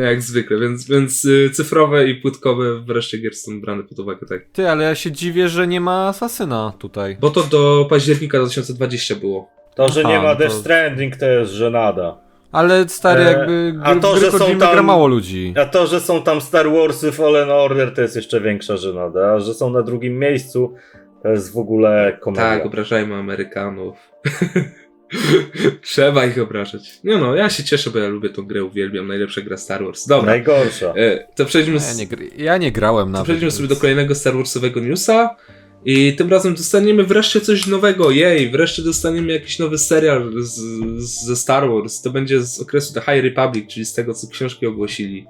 [0.00, 4.44] Jak zwykle, więc, więc y, cyfrowe i płytkowe wreszcie gier są brane pod uwagę, tak.
[4.52, 7.16] Ty, ale ja się dziwię, że nie ma Asasyna tutaj.
[7.20, 9.50] Bo to do października 2020 było.
[9.76, 12.18] to, że Aha, nie ma no to- Death Stranding to jest żenada.
[12.52, 15.54] Ale stary, E, jakby a gry, to, gry że są tam- gra mało ludzi.
[15.60, 19.32] A to, że są tam Star Warsy Fallen Order, to jest jeszcze większa żenada.
[19.34, 20.74] A że są na drugim miejscu,
[21.22, 22.42] to jest w ogóle komedia.
[22.42, 23.96] Tak, obrażajmy Amerykanów.
[25.82, 27.00] Trzeba ich obrażać.
[27.04, 29.06] Nie no, ja się cieszę, bo ja lubię tą grę, uwielbiam.
[29.08, 30.06] Najlepsza gra Star Wars.
[30.06, 30.92] Dobra, Najgorsza.
[30.96, 33.24] e, to przejdźmy, Ja z, nie, gr- ja nie grałem to nawet.
[33.24, 35.36] przejdźmy sobie do kolejnego Star Warsowego newsa.
[35.84, 38.10] I tym razem dostaniemy wreszcie coś nowego.
[38.10, 40.54] Jej, wreszcie dostaniemy jakiś nowy serial z,
[40.98, 42.02] z, ze Star Wars.
[42.02, 45.26] To będzie z okresu The High Republic, czyli z tego, co książki ogłosili.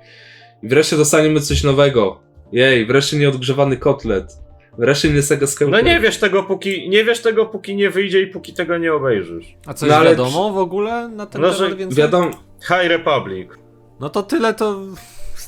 [0.62, 2.21] I wreszcie dostaniemy coś nowego.
[2.53, 4.25] Jej, wreszcie nieodgrzewany kotlet.
[4.79, 5.47] Wreszcie nie Sega.
[5.69, 8.95] No nie wiesz tego, póki nie wiesz tego, póki nie wyjdzie i póki tego nie
[8.95, 9.55] obejrzysz.
[9.67, 11.99] A coś No ale wiadomo w ogóle na ten No, temat więcej?
[11.99, 13.49] Wiadomo, High Republic.
[14.01, 14.81] No to tyle to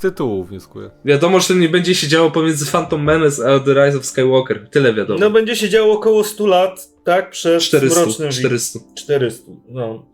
[0.04, 0.90] z tytułów wnioskuję.
[1.04, 4.68] wiadomo, że nie będzie się działo pomiędzy Phantom Menace a The Rise of Skywalker.
[4.70, 5.20] Tyle wiadomo.
[5.20, 7.30] No będzie się działo około 100 lat, tak?
[7.30, 8.78] Przed 400, mrocznym wi- 400.
[8.94, 9.52] 400.
[9.68, 10.06] No.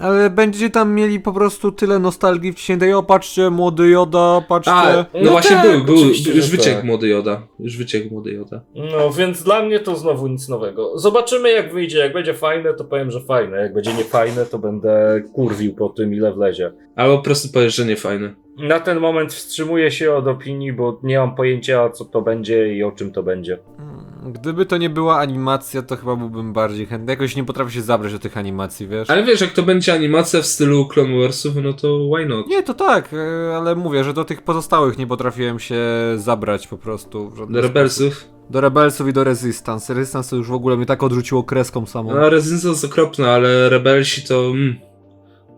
[0.00, 4.72] Ale będziecie tam mieli po prostu tyle nostalgii wciśniętej, o patrzcie, młody Joda, patrzcie.
[4.72, 5.96] A, no, No właśnie tak, był, był,
[6.34, 6.84] już wyciekł tak.
[6.84, 7.42] młody Joda.
[7.58, 8.60] Już wyciekł młody Joda.
[8.74, 10.98] no, więc dla mnie to znowu nic nowego.
[10.98, 11.98] Zobaczymy jak wyjdzie.
[11.98, 13.56] Jak będzie fajne, to powiem, że fajne.
[13.56, 16.72] Jak będzie niefajne, to będę kurwił po tym, ile wlezie.
[16.96, 18.34] Albo po prostu powiesz, że nie fajne.
[18.58, 22.84] Na ten moment wstrzymuję się od opinii, bo nie mam pojęcia, co to będzie i
[22.84, 23.58] o czym to będzie.
[23.76, 27.12] Hmm, Gdyby to nie była animacja, to chyba byłbym bardziej chętny.
[27.12, 29.10] Jakoś nie potrafię się zabrać do tych animacji, wiesz?
[29.10, 32.46] Ale wiesz, jak to będzie animacja w stylu Clone Warsów, no to why not?
[32.46, 35.76] Nie, to tak, e, ale mówię, że do tych pozostałych nie potrafiłem się
[36.16, 37.32] zabrać po prostu.
[37.50, 38.14] Do Rebelsów.
[38.14, 38.36] sposób.
[38.50, 39.94] Do Rebelsów i do Resistance.
[39.94, 42.14] Resistance to już w ogóle mnie tak odrzuciło kreską samą.
[42.14, 44.46] No, Resistance jest okropne, ale Rebelsi to...
[44.50, 44.76] Mm,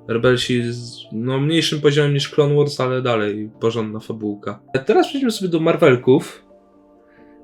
[0.08, 4.60] Rebelsi z no, mniejszym poziomem niż Clone Wars, ale dalej porządna fabułka.
[4.74, 6.44] A teraz przejdźmy sobie do Marvelków.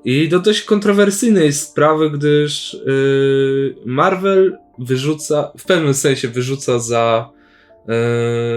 [0.05, 7.31] I do dość kontrowersyjnej sprawy, gdyż yy, Marvel wyrzuca, w pewnym sensie wyrzuca za,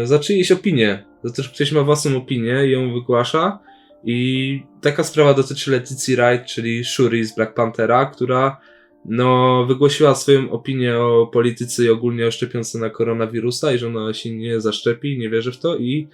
[0.02, 1.06] yy, za czyjeś opinie.
[1.24, 3.60] Za to, że ktoś ma własną opinię i ją wygłasza.
[4.04, 8.58] I taka sprawa dotyczy Leticji Wright, czyli Shuri z Black Panthera, która
[9.05, 14.13] no, wygłosiła swoją opinię o polityce i ogólnie o szczepionce na koronawirusa i że ona
[14.13, 16.07] się nie zaszczepi, nie wierzy w to i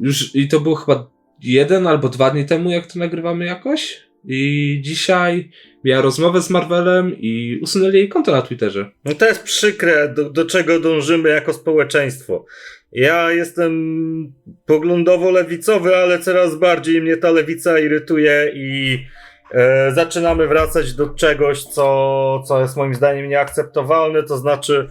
[0.00, 1.10] już, i to było chyba
[1.42, 4.02] jeden albo dwa dni temu, jak to nagrywamy jakoś.
[4.24, 5.50] I dzisiaj
[5.84, 8.90] miała rozmowę z Marvelem i usunęli jej konto na Twitterze.
[9.04, 12.44] No to jest przykre, do, do czego dążymy jako społeczeństwo.
[12.92, 14.32] Ja jestem
[14.66, 18.98] poglądowo lewicowy, ale coraz bardziej mnie ta lewica irytuje i
[19.52, 24.88] e, zaczynamy wracać do czegoś, co, co jest moim zdaniem nieakceptowalne, to znaczy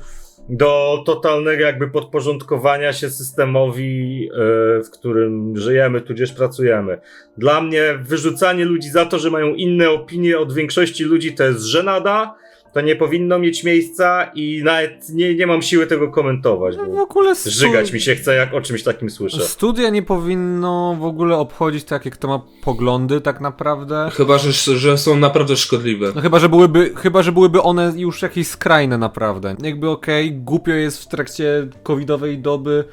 [0.50, 4.38] do totalnego jakby podporządkowania się systemowi, e,
[4.84, 7.02] w którym żyjemy, tudzież pracujemy.
[7.38, 11.60] Dla mnie wyrzucanie ludzi za to, że mają inne opinie od większości ludzi, to jest
[11.60, 12.36] żenada.
[12.74, 16.78] To nie powinno mieć miejsca i nawet nie, nie mam siły tego komentować.
[16.78, 19.42] No, w Bo ogóle stu- żygać mi się chce, jak o czymś takim słyszę.
[19.42, 24.10] Studia nie powinno w ogóle obchodzić tak, jak kto ma poglądy tak naprawdę.
[24.14, 26.12] Chyba, że, że są naprawdę szkodliwe.
[26.16, 29.56] No chyba, że byłyby, chyba, że byłyby one już jakieś skrajne naprawdę.
[29.64, 32.84] Jakby okej, głupio jest w trakcie covidowej doby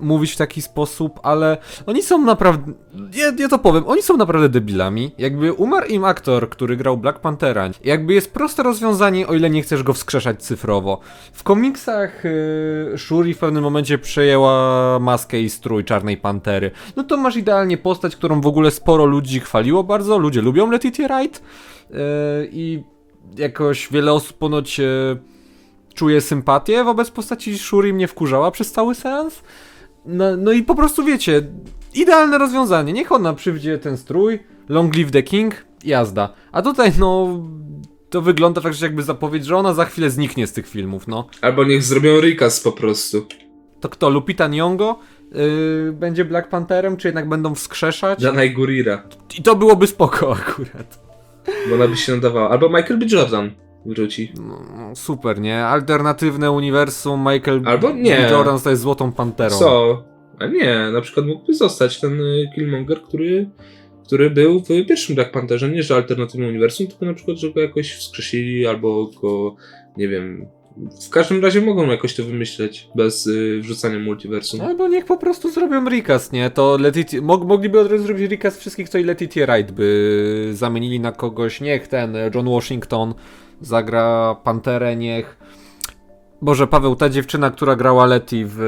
[0.00, 2.72] mówić w taki sposób, ale oni są naprawdę,
[3.14, 5.12] ja, ja to powiem, oni są naprawdę debilami.
[5.18, 7.70] Jakby umarł im aktor, który grał Black Panthera.
[7.84, 11.00] Jakby jest proste rozwiązanie, o ile nie chcesz go wskrzeszać cyfrowo.
[11.32, 16.70] W komiksach yy, Shuri w pewnym momencie przejęła maskę i strój Czarnej Pantery.
[16.96, 21.08] No to masz idealnie postać, którą w ogóle sporo ludzi chwaliło bardzo, ludzie lubią Letitia
[21.08, 21.42] Wright
[21.90, 21.98] yy,
[22.52, 22.82] i
[23.36, 25.18] jakoś wiele osób ponoć yy,
[25.94, 29.42] czuje sympatię wobec postaci Shuri, mnie wkurzała przez cały seans.
[30.06, 31.42] No, no i po prostu wiecie,
[31.94, 32.92] idealne rozwiązanie.
[32.92, 36.32] Niech ona przywdzie ten strój, long live the king, jazda.
[36.52, 37.40] A tutaj no,
[38.10, 41.28] to wygląda tak, że jakby zapowiedź, że ona za chwilę zniknie z tych filmów, no.
[41.40, 43.26] Albo niech zrobią recast po prostu.
[43.80, 44.94] To kto, Lupita Nyong'o
[45.32, 48.22] yy, będzie Black Pantherem, czy jednak będą wskrzeszać?
[48.22, 49.02] Danai Gurira.
[49.38, 51.00] I to byłoby spoko akurat.
[51.68, 52.50] Bo ona by się nadawała.
[52.50, 53.06] Albo Michael B.
[53.10, 53.50] Jordan
[53.86, 54.32] wróci.
[54.40, 54.62] No,
[54.94, 55.64] super, nie?
[55.64, 58.28] Alternatywne uniwersum, Michael Albo nie.
[58.30, 59.56] Jordan staje Złotą Panterą.
[59.56, 60.04] Co?
[60.38, 63.50] A nie, na przykład mógłby zostać ten y, Killmonger, który,
[64.06, 65.68] który był w pierwszym Black Pantherze.
[65.68, 69.56] Nie, że alternatywnym uniwersum, tylko na przykład, że go jakoś wskrzesili albo go,
[69.96, 70.46] nie wiem.
[71.06, 74.60] W każdym razie mogą jakoś to wymyśleć bez y, wrzucania multiversum.
[74.60, 76.50] Albo niech po prostu zrobią recast, nie?
[76.50, 81.00] To Letitia, mog, mogliby od razu zrobić recast wszystkich, co i Letitia Wright by zamienili
[81.00, 81.60] na kogoś.
[81.60, 83.14] Niech ten John Washington
[83.60, 85.36] zagra Panterę, niech...
[86.42, 88.60] Boże, Paweł, ta dziewczyna, która grała Letty w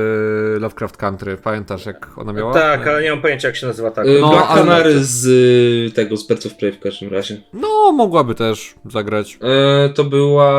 [0.56, 2.52] y, Lovecraft Country, pamiętasz jak ona miała?
[2.54, 4.06] Tak, ale nie mam pojęcia jak się nazywa tak.
[4.20, 7.42] No, Black ale- Canary z y, tego, z Birds of Prey w każdym razie.
[7.52, 9.38] No, mogłaby też zagrać.
[9.42, 10.52] E, to była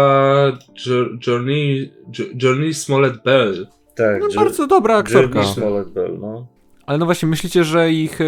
[0.85, 3.67] Jo- Journey, Jo- Journey Smollett Bell.
[3.95, 5.39] Tak, No, bardzo dobra aktorka.
[5.39, 6.47] Jill Smollett Bell, no.
[6.85, 8.19] Ale no właśnie, myślicie, że ich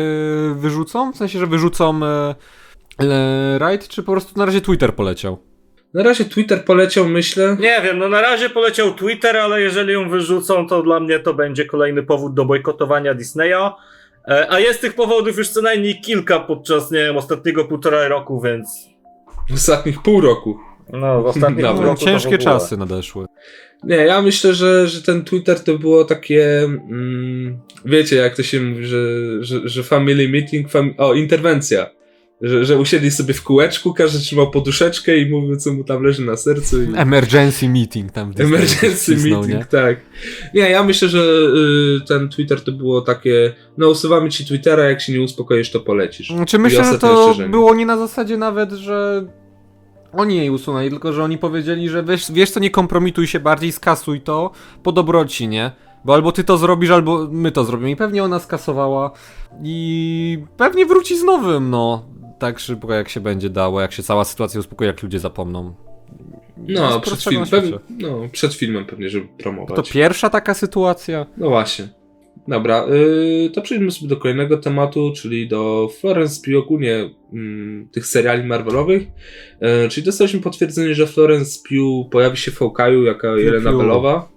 [0.56, 1.12] wyrzucą?
[1.12, 2.36] W sensie, że wyrzucą e,
[3.02, 5.38] e, Wright, czy po prostu na razie Twitter poleciał?
[5.96, 7.58] Na razie Twitter poleciał, myślę.
[7.60, 11.34] Nie wiem, no na razie poleciał Twitter, ale jeżeli ją wyrzucą, to dla mnie to
[11.34, 13.72] będzie kolejny powód do bojkotowania Disneya.
[14.28, 18.42] E, A jest tych powodów już co najmniej kilka podczas, nie wiem, ostatniego półtora roku,
[18.42, 18.90] więc...
[19.50, 20.60] W ostatnich pół roku.
[20.94, 21.74] No, w ostatnim Dobra.
[21.78, 23.26] pół roku ciężkie czasy nadeszły.
[23.84, 26.64] Nie, ja myślę, że, że ten Twitter to było takie.
[26.64, 28.98] Mm, wiecie, jak to się mówi, że,
[29.44, 31.90] że, że family meeting, fam o, interwencja.
[32.42, 36.22] Że, że usiedli sobie w kółeczku, każdy trzymał poduszeczkę i mówił, co mu tam leży
[36.22, 36.84] na sercu.
[36.84, 36.88] I...
[36.96, 38.34] Emergency meeting tam.
[38.40, 39.66] Emergency meeting, nie?
[39.66, 39.98] tak.
[40.54, 45.02] Nie, ja myślę, że y, ten Twitter to było takie, no usuwamy ci Twittera, jak
[45.02, 46.28] się nie uspokoisz, to polecisz.
[46.28, 47.50] Znaczy I myślę, że to ostrzeżenie.
[47.50, 49.26] było nie na zasadzie nawet, że
[50.14, 53.72] oni jej usunęli, tylko że oni powiedzieli, że wiesz, wiesz co, nie kompromituj się bardziej,
[53.72, 54.52] skasuj to
[54.84, 55.72] po dobroci, nie?
[56.06, 57.92] Bo albo ty to zrobisz, albo my to zrobimy.
[57.92, 59.12] I pewnie ona skasowała
[59.64, 62.06] i pewnie wróci z nowym, no.
[62.40, 65.74] Tak szybko jak się będzie dało, jak się cała sytuacja uspokoi, jak ludzie zapomną.
[66.58, 69.76] No, przed, film, pewnie, no, przed filmem pewnie, żeby promować.
[69.76, 71.26] To pierwsza taka sytuacja.
[71.38, 71.88] No właśnie.
[72.48, 78.06] Dobra, yy, to przejdźmy sobie do kolejnego tematu, czyli do Florence Pugh, ogólnie mm, tych
[78.06, 79.08] seriali Marvelowych.
[79.62, 83.72] Yy, czyli dostaliśmy potwierdzenie, że Florence Pugh pojawi się w Hawkeye'u jako Jelena.
[83.72, 84.30] Belowa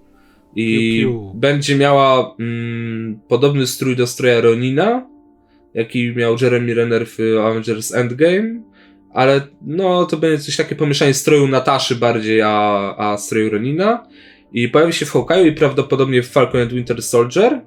[0.57, 1.33] i Piu, piu.
[1.35, 5.07] będzie miała mm, podobny strój do stroja Ronina,
[5.75, 8.63] jaki miał Jeremy Renner w Avengers Endgame,
[9.13, 14.07] ale no to będzie coś takie pomieszanie stroju Nataszy bardziej, a, a stroju Ronina.
[14.53, 17.61] I pojawi się w Hawkeye'u i prawdopodobnie w Falcon and Winter Soldier.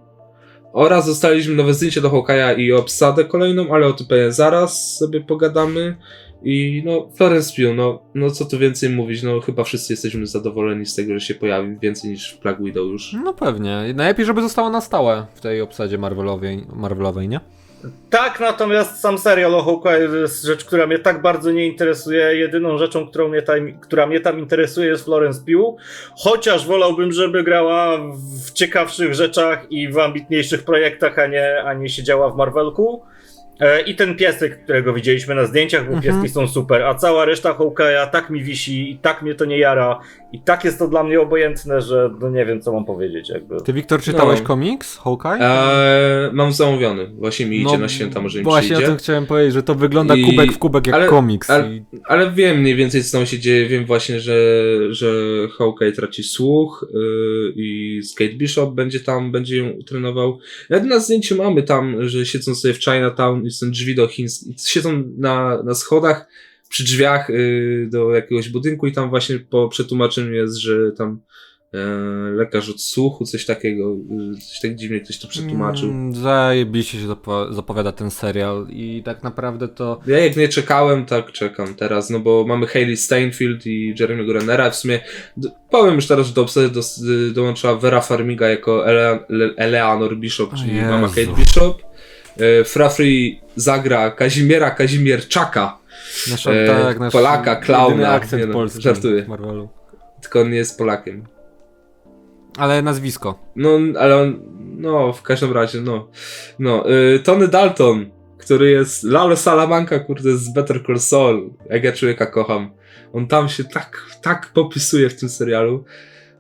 [0.74, 5.22] Oraz dostaliśmy nowe zdjęcie do Hawkeye'a i obsadę kolejną, ale o tym pewnie zaraz sobie
[5.22, 5.98] pogadamy.
[6.44, 10.86] I no, Florence Pugh, no, no co tu więcej mówić, no chyba wszyscy jesteśmy zadowoleni
[10.86, 13.16] z tego, że się pojawi więcej niż w Black Widow już.
[13.24, 13.94] No pewnie.
[13.96, 17.40] Najlepiej, żeby została na stałe w tej obsadzie Marvelowej, Marvelowej nie?
[18.10, 22.36] Tak, natomiast sam serial o Hawkeye to jest rzecz, która mnie tak bardzo nie interesuje.
[22.36, 25.76] Jedyną rzeczą, którą mnie tam, która mnie tam interesuje jest Florence Pugh.
[26.18, 27.98] Chociaż wolałbym, żeby grała
[28.48, 33.04] w ciekawszych rzeczach i w ambitniejszych projektach, a nie, a nie siedziała w Marvelku.
[33.60, 36.02] E, I ten piesek, którego widzieliśmy na zdjęciach, bo Mhm.
[36.22, 39.58] pieski są super, a cała reszta Hawkeye'a tak mi wisi i tak mnie to nie
[39.60, 40.00] jara
[40.34, 43.62] i tak jest to dla mnie obojętne, że no nie wiem co mam powiedzieć jakby.
[43.62, 44.46] Ty, Wiktor, czytałeś No.
[44.46, 45.38] komiks Hawkeye?
[45.42, 48.88] Eee, mam zamówiony, właśnie mi idzie na święta, może mi No, Właśnie o przyjdzie.
[48.88, 51.50] tym chciałem powiedzieć, że to wygląda I- kubek w kubek jak ale- komiks.
[51.50, 51.84] ale- I...
[52.04, 53.68] Ale wiem mniej więcej, co tam się dzieje.
[53.68, 54.36] Wiem właśnie, że,
[54.90, 55.08] że
[55.58, 60.40] Hawkeye traci słuch yy, i Skate Bishop będzie tam, będzie ją trenował.
[60.70, 64.56] Nawet na zdjęciu mamy tam, że siedzą sobie w Chinatown i są drzwi do chińskich.
[64.66, 66.28] Siedzą na, na schodach
[66.72, 71.22] przy drzwiach yy, do jakiegoś budynku i tam właśnie po przetłumaczeniu jest, że tam
[71.74, 71.80] yy,
[72.36, 75.90] lekarz od słuchu, coś takiego, yy, coś tak dziwnie ktoś to przetłumaczył.
[75.90, 80.00] Mm, Zajebiście się zapo- zapowiada ten serial i tak naprawdę to...
[80.08, 84.70] Ja jak nie czekałem, tak czekam teraz, no bo mamy Hayley Steinfeld i Jeremy'ego Rennera.
[84.70, 85.00] W sumie
[85.70, 86.82] powiem już teraz, że do obsady do,
[87.30, 90.90] y, dołączyła Vera Farmiga jako Ele, Le, Eleanor Bishop, czyli Jezu.
[90.90, 91.84] mama Kate Bishop.
[92.38, 95.78] E, Frafri zagra Kazimiera Kazimierczaka,
[96.32, 98.10] Nasza, E, tak, nasz Polaka, klauna.
[98.10, 99.24] akcent no, polski żartuję.
[99.24, 99.70] w Marvelu.
[100.22, 101.28] tylko on nie jest Polakiem.
[102.58, 103.40] Ale nazwisko.
[103.56, 104.40] No, ale on,
[104.78, 106.08] no, w każdym razie, no.
[106.60, 108.06] No, y, Tony Dalton,
[108.38, 111.54] który jest Lalo Salamanca, kurde, z Better Call Saul.
[111.70, 112.72] Jak ja człowieka kocham.
[113.14, 115.84] On tam się tak, tak popisuje w tym serialu.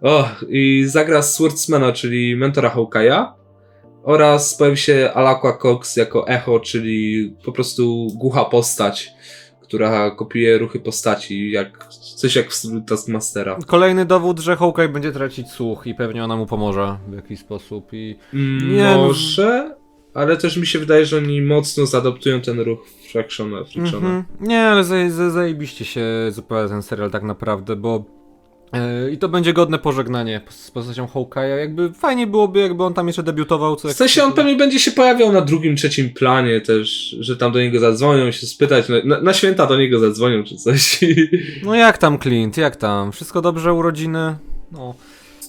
[0.01, 3.25] O, i zagra Swordsmana, czyli mentora Hawkeye'a.
[4.03, 9.09] Oraz pojawi się Alaqua Cox jako Echo, czyli po prostu głucha postać,
[9.75, 13.57] która kopiuje ruchy postaci, jak, coś jak w stylu Taskmastera.
[13.67, 17.89] Kolejny dowód, że Hawkeye będzie tracić słuch i pewnie ona mu pomoże w jakiś sposób
[17.93, 18.15] i...
[18.33, 19.75] Mm, Nie, no- Może,
[20.13, 22.79] ale też mi się wydaje, że oni mocno zaadoptują ten ruch
[23.11, 23.63] Fractiona.
[23.63, 24.07] Frictiona.
[24.07, 24.23] Mhm.
[24.39, 28.05] Nie, ale zaje- zaje- zajebiście się zapowiada ten serial tak naprawdę, bo
[29.11, 31.57] i to będzie godne pożegnanie z postacią Hawkeye'a.
[31.57, 33.75] Jakby fajnie byłoby, jakby on tam jeszcze debiutował.
[33.75, 37.51] Co W sensie on pewnie będzie się pojawiał na drugim, trzecim planie też, że tam
[37.51, 40.99] do niego zadzwonią, się spytać, na, na, na święta do niego zadzwonią czy coś.
[41.65, 43.11] No jak tam Clint, jak tam?
[43.11, 44.35] Wszystko dobrze, urodziny?
[44.71, 44.95] No.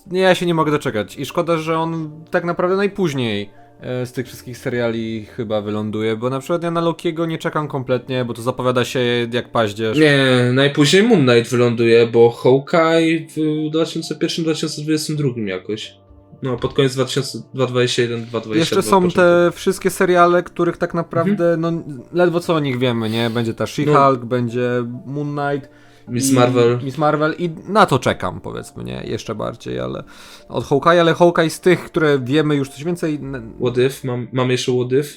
[0.07, 1.17] Nie, ja się nie mogę doczekać.
[1.17, 3.62] I szkoda, że on tak naprawdę najpóźniej e,
[4.05, 8.25] z tych wszystkich seriali chyba wyląduje, bo na przykład ja na Lokiego nie czekam kompletnie,
[8.25, 9.01] bo to zapowiada się
[9.33, 9.99] jak paździerz.
[9.99, 13.37] Nie, najpóźniej Moon Knight wyląduje, bo Hawkeye w
[13.75, 15.95] 2001-2022 jakoś.
[16.43, 18.55] No, pod koniec 2021-2022.
[18.55, 21.73] Jeszcze są te wszystkie seriale, których tak naprawdę, no
[22.13, 23.31] ledwo co o nich wiemy, nie?
[23.31, 24.71] Będzie ta She-Hulk, będzie
[25.07, 25.71] Moon Knight
[26.09, 26.79] Miss i- Marvel.
[26.85, 29.03] Miss Marvel i na to czekam, powiedzmy, nie?
[29.05, 30.05] Jeszcze bardziej, ale
[30.49, 33.21] od Hawkeye, ale Hawkeye z tych, które wiemy już coś więcej.
[33.61, 34.07] What if?
[34.07, 35.09] Mam, mam jeszcze What if?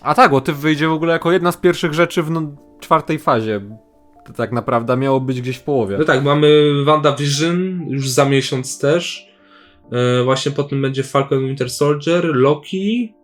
[0.00, 2.42] A tak, bo ty wyjdzie w ogóle jako jedna z pierwszych rzeczy w no,
[2.80, 3.60] czwartej fazie.
[4.26, 5.98] To tak naprawdę miało być gdzieś w połowie.
[5.98, 9.28] No tak, mamy WandaVision już za miesiąc też.
[9.92, 13.14] E, właśnie potem będzie Falcon Winter Soldier, Loki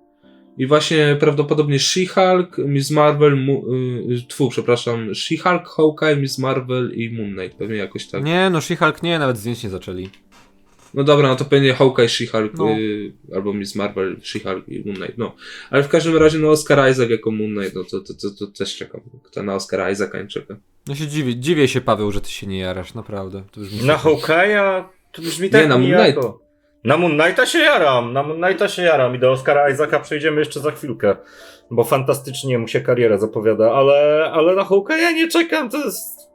[0.60, 3.64] i właśnie prawdopodobnie She-Hulk, Miss Marvel, Mu,
[4.10, 8.24] y, tfu, przepraszam, She-Hulk, Hawkeye, Miss Marvel i Moon Knight, pewnie jakoś tak.
[8.24, 10.08] Nie, no She-Hulk nie, nawet zdjęć nie zaczęli.
[10.94, 12.70] No dobra, no to pewnie Hawkeye, She-Hulk No.
[12.70, 15.34] y, albo Miss Marvel, She-Hulk i Moon Knight, no.
[15.70, 18.46] Ale w każdym razie no Oscar Isaac jako Moon Knight, no to, to, to, to
[18.46, 19.00] też czekam.
[19.22, 20.56] Kto na Oscara Isaaca nie czeka.
[20.86, 23.42] No się dziwię, dziwię się Paweł, że ty się nie jarasz, naprawdę.
[23.52, 26.49] To już mi Na Hawkeye'a to brzmi tak Nie, na Moon nijako.
[26.84, 30.38] Na Moon Knighta się jaram, na Moon Knighta się jaram i do Oscara Isaaca przejdziemy
[30.40, 31.16] jeszcze za chwilkę,
[31.70, 36.30] bo fantastycznie mu się kariera zapowiada, ale, ale na Hawkeye'a nie czekam, to jest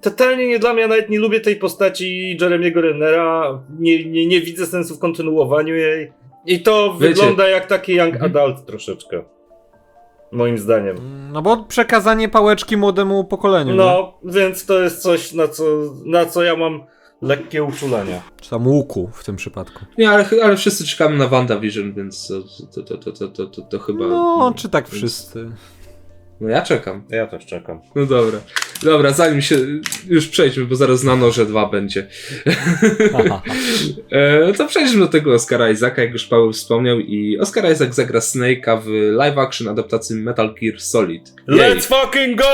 [0.00, 4.40] totalnie nie dla mnie, ja nawet nie lubię tej postaci Jeremiego Rennera, nie, nie, nie
[4.40, 6.12] widzę sensu w kontynuowaniu jej
[6.46, 8.36] i to Wiecie- wygląda jak taki young Mhm.
[8.36, 9.22] adult troszeczkę,
[10.32, 10.96] moim zdaniem.
[11.32, 13.70] No bo przekazanie pałeczki młodemu pokoleniu.
[13.70, 13.76] nie?
[13.76, 15.64] No, więc to jest coś, na co,
[16.06, 16.84] na co ja mam
[17.22, 18.20] lekkie uczulenie.
[18.40, 19.84] Czy tam łuku w tym przypadku.
[19.98, 23.78] Nie, ale, ale wszyscy czekamy na WandaVision, więc to, to, to, to, to, to, to
[23.78, 24.06] chyba...
[24.08, 25.50] No, czy tak więc- wszyscy.
[26.40, 27.04] No ja czekam.
[27.08, 27.80] Ja też czekam.
[27.94, 28.38] No dobra.
[28.82, 29.56] Dobra, zanim się...
[30.08, 32.06] Już przejdźmy, bo zaraz na noże 2 będzie.
[33.14, 33.42] Aha.
[34.10, 38.20] E, to przejdźmy do tego Oscara Isaaca, jak już Paweł wspomniał i Oscar Isaac zagra
[38.20, 41.34] Snake'a w live action adaptacji Metal Gear Solid.
[41.48, 41.58] Jej.
[41.58, 42.46] Let's fucking go!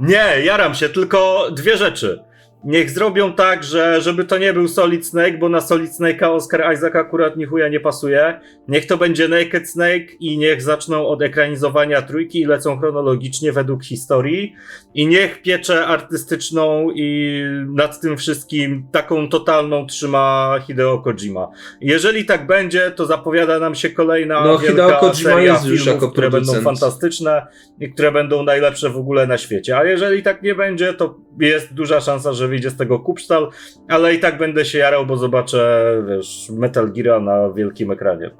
[0.00, 2.22] Nie, jaram się, tylko dwie rzeczy.
[2.64, 6.74] Niech zrobią tak, że żeby to nie był Solid Snake, bo na Solid Snake'a Oscar
[6.74, 8.40] Isaac akurat ni chuja nie pasuje.
[8.68, 13.84] Niech to będzie Naked Snake i niech zaczną od ekranizowania trójki i lecą chronologicznie według
[13.84, 14.54] historii.
[14.94, 21.48] I niech pieczę artystyczną i nad tym wszystkim taką totalną trzyma Hideo Kojima.
[21.80, 25.80] Jeżeli tak będzie, to zapowiada nam się kolejna No, wielka Hideo Kojima seria jest już
[25.82, 26.80] filmów, jako które będą producent.
[26.80, 27.46] fantastyczne
[27.80, 29.76] i które będą najlepsze w ogóle na świecie.
[29.76, 33.50] A jeżeli tak nie będzie, to jest duża szansa, że wyjdzie z tego kupsztal,
[33.88, 38.30] ale i tak będę się jarał, bo zobaczę, wiesz, Metal Gear na wielkim ekranie.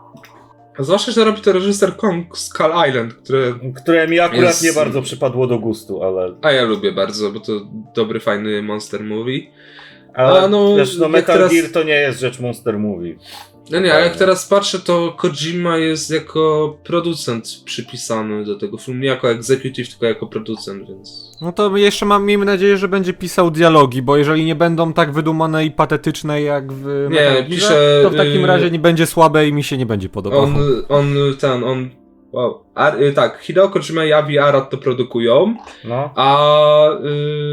[0.79, 3.55] A Zwłaszcza, że robi to reżyser Kong Skull Island, które...
[3.77, 6.35] Które mi akurat Jest- nie bardzo przypadło do gustu, ale...
[6.43, 7.53] A ja lubię bardzo, bo to
[7.95, 9.41] dobry, fajny monster movie.
[10.15, 13.17] ale A, no, wiesz, no Metal teraz- Gear to nie jest rzecz Monster Movie.
[13.71, 19.01] No nie, ale jak teraz patrzę, to Kojima jest jako producent przypisany do tego filmu.
[19.01, 21.39] Nie jako executive, tylko jako producent, więc...
[21.41, 25.13] No to jeszcze mam, miejmy nadzieję, że będzie pisał dialogi, bo jeżeli nie będą tak
[25.13, 29.49] wydumane i patetyczne jak w Nie, pisze, to w takim y- razie nie będzie słabe
[29.49, 30.43] i mi się nie będzie podobało.
[30.43, 30.57] On,
[30.89, 32.00] on, ten, on...
[32.33, 32.65] Wow.
[32.75, 35.55] A, y, tak, Hideo Kojima i Avi Arad to produkują,
[35.85, 36.11] No.
[36.17, 36.89] a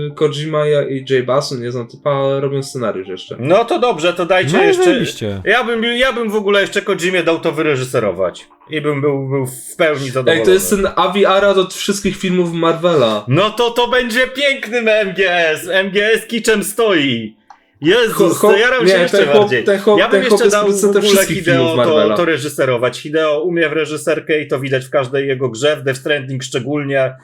[0.08, 3.36] y, Kojima i Jay Basu, nie znam typa, robią scenariusz jeszcze.
[3.40, 4.84] No to dobrze, to dajcie No jeszcze...
[4.84, 5.42] zajebiście.
[5.46, 8.48] Ja bym, ja bym w ogóle jeszcze Kojimie dał to wyreżyserować.
[8.70, 10.40] I bym był, był w pełni zadowolony.
[10.40, 13.26] Ej, to jest ten Avi Arad od wszystkich filmów Marvela.
[13.28, 15.70] No to to będzie piękny MGS.
[15.84, 17.37] MGS kiczem stoi.
[17.82, 19.66] Jezus, Ho- ho- to jaram się nie, jeszcze bardziej.
[19.66, 23.00] chłop- ja bym jeszcze dał w ogóle Hideo to, to reżyserować.
[23.00, 27.16] Hideo umie w reżyserkę i to widać w każdej jego grze, w Death Stranding szczególnie,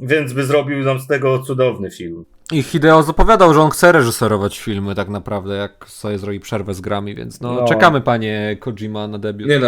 [0.00, 2.24] więc by zrobił nam z tego cudowny film.
[2.52, 6.80] I Hideo zapowiadał, że on chce reżyserować filmy tak naprawdę, jak sobie zrobi przerwę z
[6.80, 7.64] grami, więc no, No.
[7.64, 9.48] czekamy panie Kojima na debiut.
[9.48, 9.66] Nie no,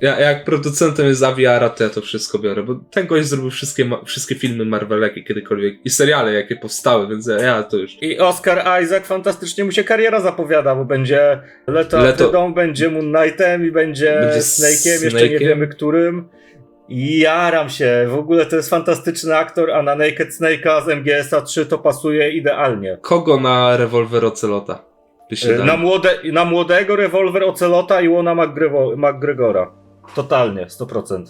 [0.00, 3.50] ja, jak producentem jest Avi Arad, to ja to wszystko biorę, bo ten gość zrobił
[3.50, 8.02] wszystkie, wszystkie filmy Marvela, jakie kiedykolwiek, i seriale, jakie powstały, więc ja, ja to już...
[8.02, 13.12] I Oscar Isaac fantastycznie mu się kariera zapowiada, bo będzie Leto, Leto- Atrydą, będzie Moon
[13.12, 16.28] Knightem i będzie, Będzie Snake'iem, jeszcze nie wiemy którym.
[16.88, 21.40] I jaram się, w ogóle to jest fantastyczny aktor, a na Naked Snake'a z MGS-a
[21.40, 22.98] 3 to pasuje idealnie.
[23.00, 24.90] Kogo na rewolwer Ocelota?
[25.48, 25.64] E?
[25.64, 28.34] Na, młode, na młodego rewolwer Ocelota i Łona
[28.96, 29.79] McGregora.
[30.14, 31.24] Totalnie, 100%.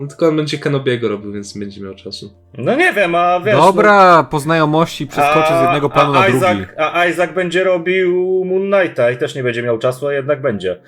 [0.00, 2.30] No, tylko on będzie Kenobiego robił, więc nie będzie miał czasu.
[2.58, 3.56] No nie wiem, a wiesz...
[3.56, 6.72] Dobra, po znajomości przeskoczy z jednego planu na Isaac, drugi.
[6.76, 10.80] A Isaac będzie robił Moon Knighta i też nie będzie miał czasu, a jednak będzie.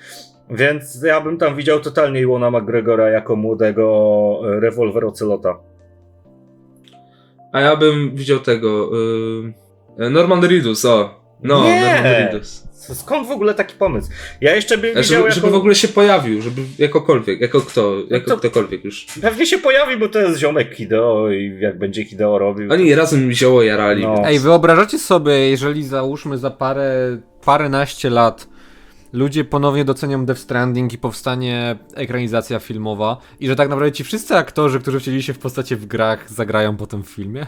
[0.49, 5.59] Więc ja bym tam widział totalnie Iwona McGregora jako młodego e, rewolwer Ocelota.
[7.53, 8.89] A ja bym widział tego...
[9.97, 11.18] Yy, Norman Reedus, o.
[11.43, 12.29] No, Nie!
[12.93, 14.09] Skąd w ogóle taki pomysł?
[14.41, 15.31] Ja jeszcze bym A widział Żeby, jako...
[15.35, 19.05] żeby w ogóle się pojawił, żeby jakokolwiek, jako kto, jako to- ktokolwiek już.
[19.21, 22.71] Pewnie się pojawi, bo to jest ziomek Hideo i jak będzie Hideo robił...
[22.73, 24.03] Oni razem mi zioło jarali.
[24.03, 24.15] No.
[24.15, 28.47] więc- Ej, wyobrażacie sobie, jeżeli załóżmy za parę, paręnaście lat
[29.13, 34.35] ludzie ponownie docenią Death Stranding i powstanie ekranizacja filmowa i że tak naprawdę ci wszyscy
[34.35, 37.47] aktorzy, którzy wcielili się w postacie w grach, zagrają potem w filmie?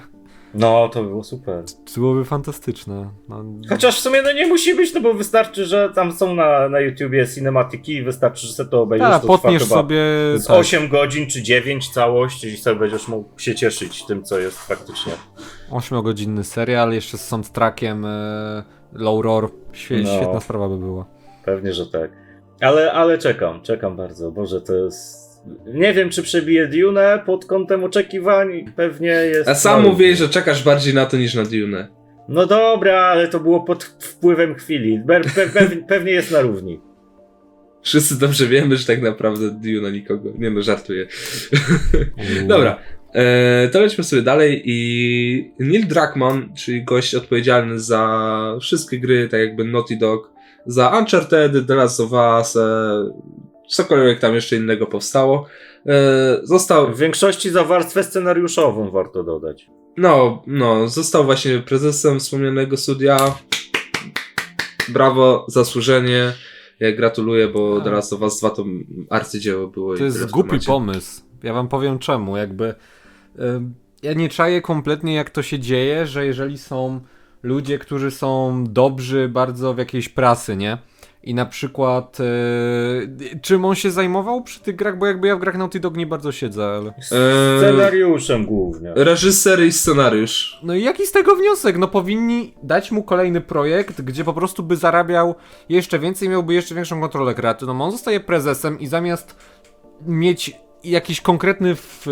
[0.54, 1.64] No, to było super.
[1.94, 3.10] To byłoby fantastyczne.
[3.30, 6.70] No, Chociaż w sumie no nie musi być, no bo wystarczy, że tam są na,
[6.70, 9.08] na YouTubie cinematiki i wystarczy, że sobie to obejrzysz.
[9.10, 10.04] Ta, to trwa potniesz sobie...
[10.36, 10.58] Z tak.
[10.58, 15.14] 8 godzin czy 9 całość i sobie będziesz mógł się cieszyć tym, co jest faktycznie.
[15.72, 19.50] 8-godzinny serial, jeszcze z soundtrackiem e, Low Roar.
[19.74, 20.16] Świe, No.
[20.18, 21.06] Świetna sprawa by była.
[21.46, 22.12] Pewnie, że tak.
[22.62, 24.32] Ale, ale czekam, czekam bardzo.
[24.32, 25.21] Boże, to jest.
[25.74, 28.66] Nie wiem, czy przebije Dune pod kątem oczekiwań.
[28.76, 29.50] Pewnie jest.
[29.50, 31.88] A sam no, mówiłeś, że czekasz bardziej na to niż na Dune.
[32.30, 35.02] No dobra, ale to było pod wpływem chwili.
[35.08, 36.80] Pe, pe, pe, pewnie jest na równi.
[37.82, 40.30] Wszyscy dobrze wiemy, że tak naprawdę Dune nikogo.
[40.38, 41.08] Nie no, żartuję.
[42.48, 42.80] Dobra.
[43.14, 49.40] E, to lećmy sobie dalej i Neil Druckmann, czyli gość odpowiedzialny za wszystkie gry, tak
[49.40, 50.32] jakby Naughty Dog,
[50.66, 52.62] za Uncharted, The Last of Us, e,
[53.76, 55.46] cokolwiek tam jeszcze innego powstało,
[55.86, 55.92] e,
[56.44, 59.68] został, W większości za warstwę scenariuszową warto dodać.
[59.98, 63.36] no, no, został właśnie prezesem wspomnianego studia.
[64.90, 66.34] Brawo, zasłużenie.
[66.80, 67.84] Ja gratuluję, bo Tak.
[67.84, 68.66] The Last of Us 2 to
[69.10, 69.98] arcydzieło było.
[69.98, 70.68] To jest głupi temacie.
[70.68, 71.22] pomysł.
[71.44, 72.38] Ja wam powiem czemu.
[72.38, 72.76] Jakby.
[73.40, 77.00] ym, ja nie czaję kompletnie, jak to się dzieje, że jeżeli są
[77.44, 80.78] ludzie, którzy są dobrzy bardzo w jakiejś pracy, nie?
[81.24, 82.18] I na przykład.
[82.20, 84.98] Yy, czym on się zajmował przy tych grach?
[84.98, 86.94] Bo jakby ja w grach Naughty Dog nie bardzo siedzę, ale.
[87.02, 88.94] Scenariuszem głównie.
[88.96, 90.60] Reżyser i scenariusz.
[90.64, 91.78] No i jaki z tego wniosek?
[91.78, 95.36] No powinni dać mu kolejny projekt, gdzie po prostu by zarabiał
[95.70, 97.74] jeszcze więcej, miałby jeszcze większą kontrolę kreatywną.
[97.74, 99.36] No On zostaje prezesem i zamiast
[100.08, 100.52] mieć
[100.84, 102.08] jakiś konkretny w,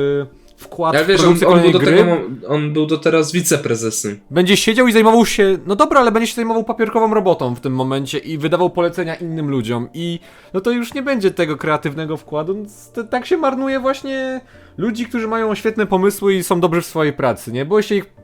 [0.60, 2.98] wkład Ja w wiesz, on, produkcję on, był kolejnej do gry, tego, on był do
[2.98, 4.20] teraz wiceprezesem.
[4.32, 7.74] będzie siedział i zajmował się, no dobra, ale będzie się zajmował papierkową robotą w tym
[7.74, 10.20] momencie i wydawał polecenia innym ludziom i
[10.54, 14.42] no to już nie będzie tego kreatywnego wkładu, to, tak się marnuje właśnie
[14.78, 17.66] ludzi, którzy mają świetne pomysły i są dobrzy w swojej pracy, nie?
[17.66, 18.19] Bo się ich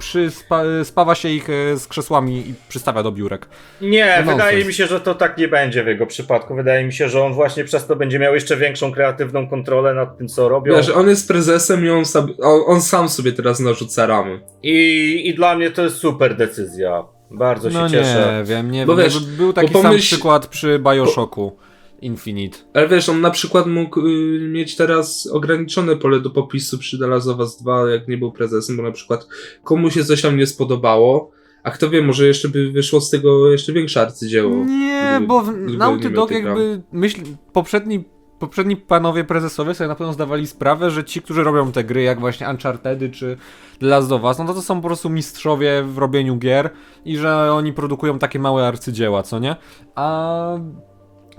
[0.00, 3.46] przyspa, spawa się ich e, z krzesłami i przystawia do biurek.
[3.80, 6.54] Nie, No wydaje mi się, że to tak nie będzie w jego przypadku.
[6.54, 10.18] Wydaje mi się, że on właśnie przez to będzie miał jeszcze większą kreatywną kontrolę nad
[10.18, 10.76] tym, co robią.
[10.76, 14.40] Wiesz, on jest prezesem i on, sab- on, on sam sobie teraz narzuca ramy.
[14.62, 17.04] I, I dla mnie to jest super decyzja.
[17.30, 18.34] Bardzo się No cieszę.
[18.38, 19.04] nie wiem, nie Bo wiem.
[19.04, 21.56] wiesz, był taki bo sam pomyśl- przykład przy Bioshocku
[22.00, 22.58] Infinite.
[22.74, 27.06] Ale wiesz, on na przykład mógł y, mieć teraz ograniczone pole do popisu przy The
[27.06, 29.28] Last of Us 2, jak nie był prezesem, bo na przykład
[29.64, 31.30] komuś się coś tam nie spodobało,
[31.62, 34.64] a kto wie, może jeszcze by wyszło z tego jeszcze większe arcydzieło.
[34.64, 37.20] Nie, gdyby- bo w gdyby Naughty Dog jakby myśl,
[37.52, 38.04] poprzedni,
[38.38, 42.20] poprzedni panowie prezesowie sobie na pewno zdawali sprawę, że ci, którzy robią te gry, jak
[42.20, 43.36] właśnie Uncharted czy
[43.80, 46.70] The Last of Us, no to to są po prostu mistrzowie w robieniu gier
[47.04, 49.56] i że oni produkują takie małe arcydzieła, co nie?
[49.94, 50.58] A...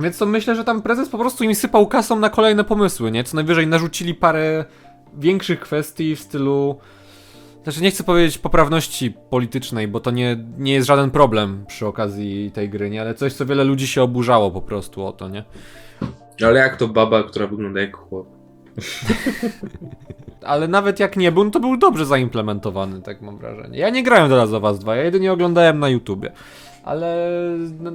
[0.02, 3.24] Więc to myślę, że tam prezes po prostu im sypał kasą na kolejne pomysły, nie?
[3.24, 4.66] Co najwyżej narzucili parę
[5.18, 6.78] większych kwestii w stylu...
[7.64, 12.52] Znaczy nie chcę powiedzieć poprawności politycznej, bo to nie, nie jest żaden problem przy okazji
[12.52, 13.02] tej gry, nie?
[13.02, 15.44] Ale coś, co wiele ludzi się oburzało po prostu o to, nie?
[16.46, 18.28] Ale jak to baba, która wygląda jak chłop.
[20.42, 23.80] Ale nawet jak nie był, no to był dobrze zaimplementowany, tak mam wrażenie.
[23.80, 26.32] Ja nie grałem teraz o was dwa, ja jedynie oglądałem na YouTubie.
[26.84, 27.30] Ale
[27.80, 27.92] no,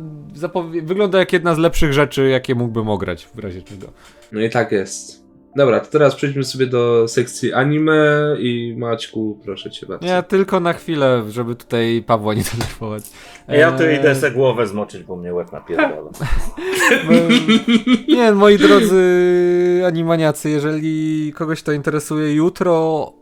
[0.82, 3.86] wygląda jak jedna z lepszych rzeczy, jakie mógłbym ograć w razie czego.
[4.32, 5.26] No i tak jest.
[5.56, 7.92] Dobra, to teraz przejdźmy sobie do sekcji anime
[8.38, 10.06] i Maćku, proszę cię bardzo.
[10.06, 13.04] Ja tylko na chwilę, żeby tutaj Pawła nie denerwować.
[13.48, 15.96] Ja tu Eee, idę se głowę zmoczyć, bo mnie łeb napierdala.
[18.08, 23.12] Nie, moi drodzy animaniacy, jeżeli kogoś to interesuje, jutro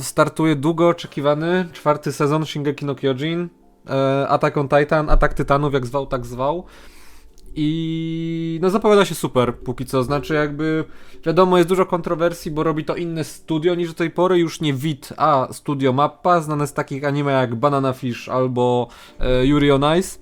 [0.00, 3.48] startuje długo oczekiwany czwarty sezon Shingeki no Kyojin.
[3.90, 6.64] E, Attack on Titan, Atak Tytanów, jak zwał, tak zwał.
[7.56, 10.84] I no zapowiada się super póki co, znaczy jakby
[11.26, 14.74] wiadomo jest dużo kontrowersji, bo robi to inne studio niż do tej pory, już nie
[14.74, 18.88] WIT, a Studio Mappa, znane z takich anime jak Banana Fish albo
[19.20, 20.18] e, Yuri on Ice.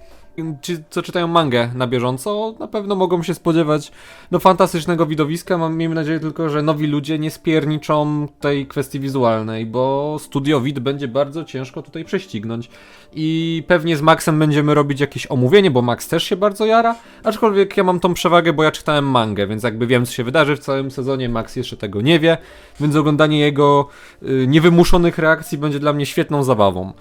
[0.62, 3.92] Ci, co czytają mangę na bieżąco, na pewno mogą się spodziewać
[4.30, 5.58] no, fantastycznego widowiska.
[5.58, 10.78] Mam, miejmy nadzieję tylko, że nowi ludzie nie spierniczą tej kwestii wizualnej, bo studio WIT
[10.78, 12.70] będzie bardzo ciężko tutaj prześcignąć.
[13.14, 16.94] I pewnie z Maxem będziemy robić jakieś omówienie, bo Max też się bardzo jara.
[17.24, 20.56] Aczkolwiek ja mam tą przewagę, bo ja czytałem mangę, więc jakby wiem, co się wydarzy
[20.56, 21.28] w całym sezonie.
[21.28, 22.38] Max jeszcze tego nie wie,
[22.80, 23.88] więc oglądanie jego
[24.22, 26.92] y, niewymuszonych reakcji będzie dla mnie świetną zabawą.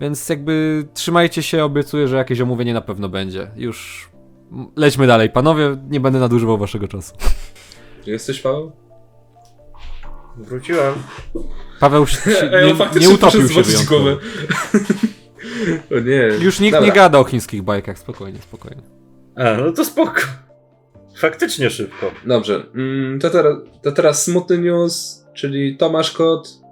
[0.00, 3.50] Więc jakby trzymajcie się, obiecuję, że jakieś omówienie na pewno będzie.
[3.56, 4.08] Już
[4.76, 7.14] lećmy dalej, panowie, nie będę nadużywał waszego czasu.
[8.06, 8.72] Jesteś Paweł?
[10.36, 10.94] Wróciłem.
[11.80, 14.10] Paweł się, się Ej, nie, nie utopił się wyjątkowo.
[15.96, 16.44] o nie.
[16.44, 16.86] Już nikt Dobra.
[16.86, 18.82] nie gada o chińskich bajkach, spokojnie, spokojnie.
[19.34, 20.20] A, no to spoko.
[21.16, 22.10] Faktycznie szybko.
[22.26, 26.66] Dobrze, mm, to, teraz, to teraz smutny news, czyli Tomasz Kot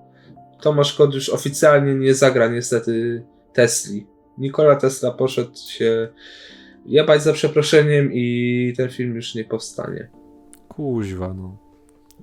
[0.65, 4.07] Tomasz Kot już oficjalnie nie zagra niestety Tesli.
[4.39, 6.09] Nikola Tesla poszedł się
[6.87, 10.09] jebać za przeproszeniem i ten film już nie powstanie.
[10.69, 11.57] Kuźwa, no.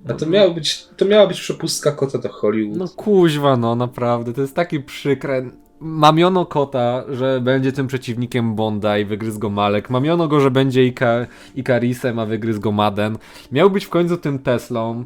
[0.08, 2.78] A to miało być, to miała być przepustka kota do Hollywood.
[2.78, 5.50] No kuźwa, no naprawdę, to jest taki przykre.
[5.84, 9.90] Mamiono kota, że będzie tym przeciwnikiem Bonda i wygryzł go Malek.
[9.90, 11.26] Mamiono go, że będzie Ika,
[11.56, 13.18] Ikarisem, a wygryzł go Maden.
[13.52, 15.04] Miał być w końcu tym Teslą.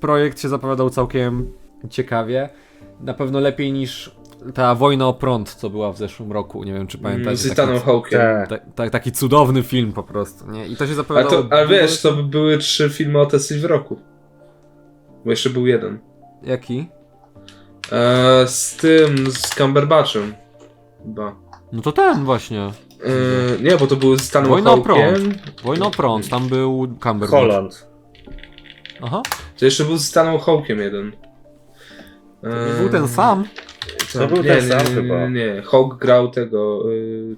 [0.00, 1.52] Projekt się zapowiadał całkiem
[1.90, 2.48] ciekawie.
[3.00, 4.16] Na pewno lepiej niż
[4.54, 6.64] ta wojna o prąd, co była w zeszłym roku.
[6.64, 7.36] Nie wiem, czy pamiętacie.
[7.36, 8.20] Z Ethanem Hawkiem.
[8.20, 8.48] Tak.
[8.48, 10.66] ta, ta, taki cudowny film po prostu, nie?
[10.66, 11.42] I to się Ale, zapowiadało...
[11.42, 14.00] to, ale wiesz, to by były trzy filmy o Tesli w roku.
[15.24, 15.98] Bo jeszcze był jeden.
[16.42, 16.88] Jaki?
[17.92, 20.34] E, z tym, z Cumberbatchem.
[21.02, 21.34] Chyba.
[21.72, 22.60] No to ten właśnie.
[22.60, 22.72] E,
[23.62, 25.34] nie, bo to był z Stanem Wojna o Hawkiem.
[25.64, 27.30] Wojna o prąd, tam był Cumberbatch.
[27.30, 27.88] Holland.
[29.02, 29.22] Aha,
[29.58, 31.12] To jeszcze był z Stanem Hawkiem jeden.
[32.42, 33.44] to E, nie był ten sam.
[34.12, 35.28] To był nie, ten nie, sam nie, chyba.
[35.28, 35.62] Nie, nie.
[35.62, 37.36] Hawk grał tego y,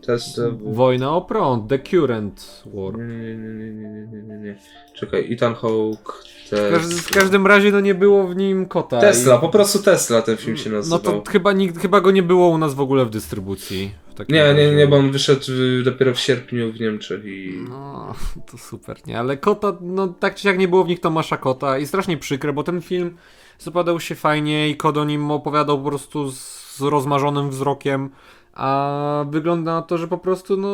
[0.64, 2.98] Wojna o prąd, The Current War.
[2.98, 4.58] Nie, nie, nie, nie, nie, nie, nie, nie.
[4.94, 6.24] Czekaj, Ethan Hawk.
[6.46, 7.20] W, każ- w Tesla.
[7.20, 9.00] każdym razie no nie było w nim kota.
[9.00, 11.00] Tesla, i- po prostu Tesla ten film się No nazywał.
[11.00, 13.90] to chyba, nikt, chyba go nie było u nas w ogóle w dystrybucji.
[14.16, 14.74] W Nie, nie, razie.
[14.76, 15.42] nie, bo on wyszedł
[15.84, 17.58] dopiero w sierpniu w Niemczech i...
[17.68, 18.14] No,
[18.50, 19.18] to super, nie?
[19.18, 22.52] Ale kota, no tak czy jak nie było w nich Tomasza Kota i strasznie przykre,
[22.52, 23.16] bo ten film
[23.58, 28.10] zapadał się fajnie i Kod o nim opowiadał po prostu z, z rozmarzonym wzrokiem,
[28.54, 30.68] a wygląda na to, że po prostu no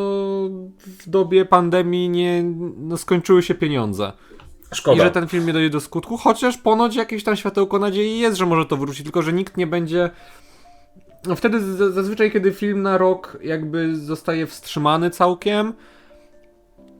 [0.78, 2.42] w dobie pandemii nie
[2.76, 4.12] no, skończyły się pieniądze.
[4.72, 5.05] I Szkoda.
[5.05, 8.46] że ten film nie dojdzie do skutku, chociaż ponoć jakieś tam światełko nadziei jest, że
[8.46, 10.11] może to wróci, tylko że nikt nie będzie.
[11.26, 11.61] No wtedy
[11.92, 15.72] zazwyczaj, kiedy film na rok jakby zostaje wstrzymany całkiem,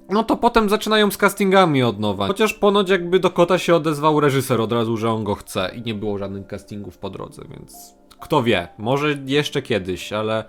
[0.09, 2.27] no to potem zaczynają z castingami od nowa.
[2.27, 5.83] Chociaż ponoć jakby do kota się odezwał reżyser od razu, że on go chce i
[5.83, 7.95] nie było żadnych castingów po drodze, więc
[8.25, 10.45] kto wie, może jeszcze kiedyś, ale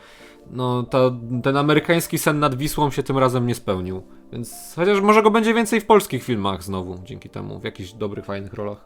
[0.51, 1.11] no to,
[1.43, 4.03] ten amerykański sen nad Wisłą się tym razem nie spełnił.
[4.33, 8.25] Więc chociaż może go będzie więcej w polskich filmach znowu, dzięki temu, w jakichś dobrych,
[8.25, 8.85] fajnych rolach.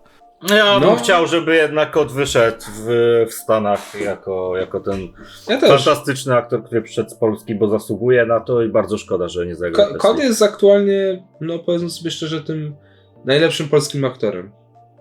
[0.49, 0.95] Ja bym No.
[0.95, 5.07] chciał, żeby jednak kot wyszedł w, w Stanach jako, jako ten
[5.49, 9.45] Ja fantastyczny aktor, który przyszedł z Polski, bo zasługuje na to i bardzo szkoda, że
[9.47, 9.87] nie zagrał.
[9.87, 9.99] Ko- Tesli.
[9.99, 12.75] Kod jest aktualnie, no powiedzmy sobie szczerze, tym
[13.25, 14.51] najlepszym polskim aktorem,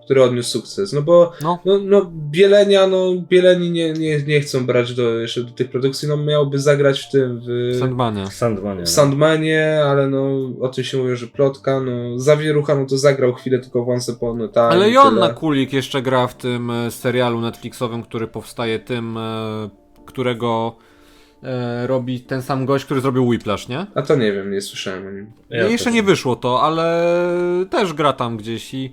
[0.09, 0.93] który odniósł sukces.
[0.93, 1.59] No bo No.
[1.65, 6.07] no, no Bielenia, no Bieleni nie, nie, nie chcą brać do, jeszcze do tych produkcji,
[6.07, 8.27] no miałby zagrać w tym, w, Sandmanie.
[8.27, 8.83] Sandmanie.
[8.83, 13.33] w Sandmanie, ale no o tym się mówi, że plotka, no Zawierucha, no to zagrał
[13.33, 14.65] chwilę tylko w Once Upon a Time.
[14.65, 15.33] Ale tyle.
[15.33, 19.69] Kulik jeszcze gra w tym e, serialu Netflixowym, który powstaje tym, e,
[20.05, 20.75] którego
[21.43, 23.85] e, robi ten sam gość, który zrobił Whiplash, nie?
[23.95, 25.25] A to nie wiem, nie słyszałem o nim.
[25.49, 27.05] Ja No jeszcze nie wyszło to, ale
[27.69, 28.91] też gra tam gdzieś i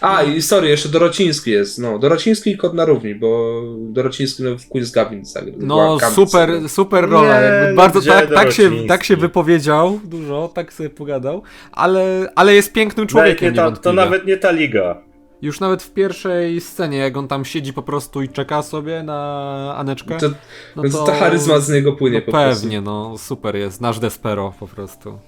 [0.00, 4.50] A, i sorry, jeszcze Dorociński jest, no, Dorociński i Kod na równi, bo Dorociński no,
[4.58, 5.54] w Queen's Gambit zagrał.
[5.58, 6.68] no Gambit super, zagrał.
[6.68, 8.88] super rola, Nie, jakby bardzo gdzie tak, tak, się, Dorociński?
[8.88, 11.42] tak się wypowiedział dużo, tak sobie pogadał,
[11.72, 13.96] ale, ale jest pięknym człowiekiem nie ta, to niewątpliwie.
[13.96, 15.02] nawet nie ta liga.
[15.42, 19.74] Już nawet w pierwszej scenie, jak on tam siedzi po prostu i czeka sobie na
[19.76, 20.28] Aneczkę, To,
[20.76, 21.04] no więc to...
[21.04, 22.62] ta charyzma z niego płynie no po prostu.
[22.62, 25.18] pewnie, no super jest, nasz Despero po prostu.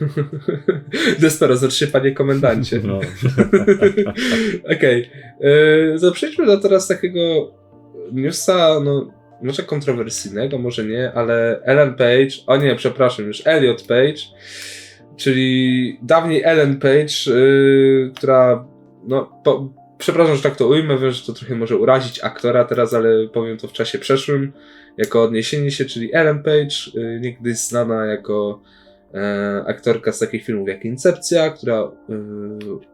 [1.20, 2.80] Despero, się panie komendancie.
[2.84, 2.96] No.
[4.76, 5.10] Okej.
[5.36, 6.00] Okay.
[6.00, 7.20] To przejdźmy do teraz takiego
[8.12, 9.10] newsa, no
[9.42, 14.20] może kontrowersyjnego, może nie, ale Ellen Page, o nie, przepraszam, już Elliot Page,
[15.16, 18.64] czyli dawniej Ellen Page, yy, która,
[19.08, 22.94] no, po, przepraszam, że tak to ujmę, wiem, że to trochę może urazić aktora teraz,
[22.94, 24.52] ale powiem to w czasie przeszłym,
[24.98, 28.60] jako odniesienie się, czyli Ellen Page, yy, niegdyś znana jako
[29.14, 31.90] e, aktorka z takich filmów jak Incepcja, która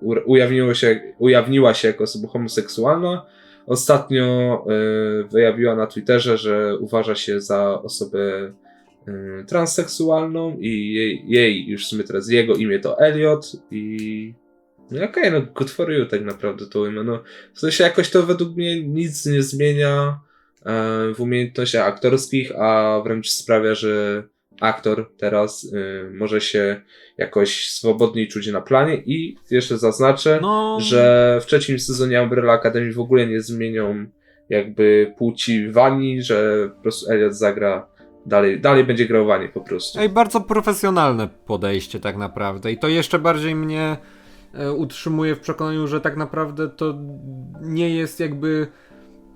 [0.01, 3.27] u, ujawniła, się, ujawniła się jako osoba homoseksualna.
[3.67, 8.53] Ostatnio e, wyjawiła na Twitterze, że uważa się za osobę
[9.09, 14.35] e, transseksualną i jej, jej, już w sumie teraz jego imię to Elliot i
[14.91, 17.05] no okej, no good for you tak naprawdę to ujmę.
[17.05, 17.23] No,
[17.55, 20.21] w sensie jakoś to według mnie nic nie zmienia
[20.67, 24.23] e, w umiejętnościach aktorskich, a wręcz sprawia, że
[24.61, 26.81] aktor teraz y, może się
[27.19, 32.93] jakoś swobodniej czuć na planie i jeszcze zaznaczę, No, że w trzecim sezonie Umbrella Academy
[32.93, 34.07] w ogóle nie zmienią
[34.49, 37.89] jakby płci Wani, że po prostu Elliot zagra
[38.27, 40.01] dalej, dalej będzie grał Wani po prostu.
[40.01, 43.97] Ej, bardzo profesjonalne podejście tak naprawdę i to jeszcze bardziej mnie
[44.77, 46.95] utrzymuje w przekonaniu, że tak naprawdę to
[47.61, 48.69] nie jest jakby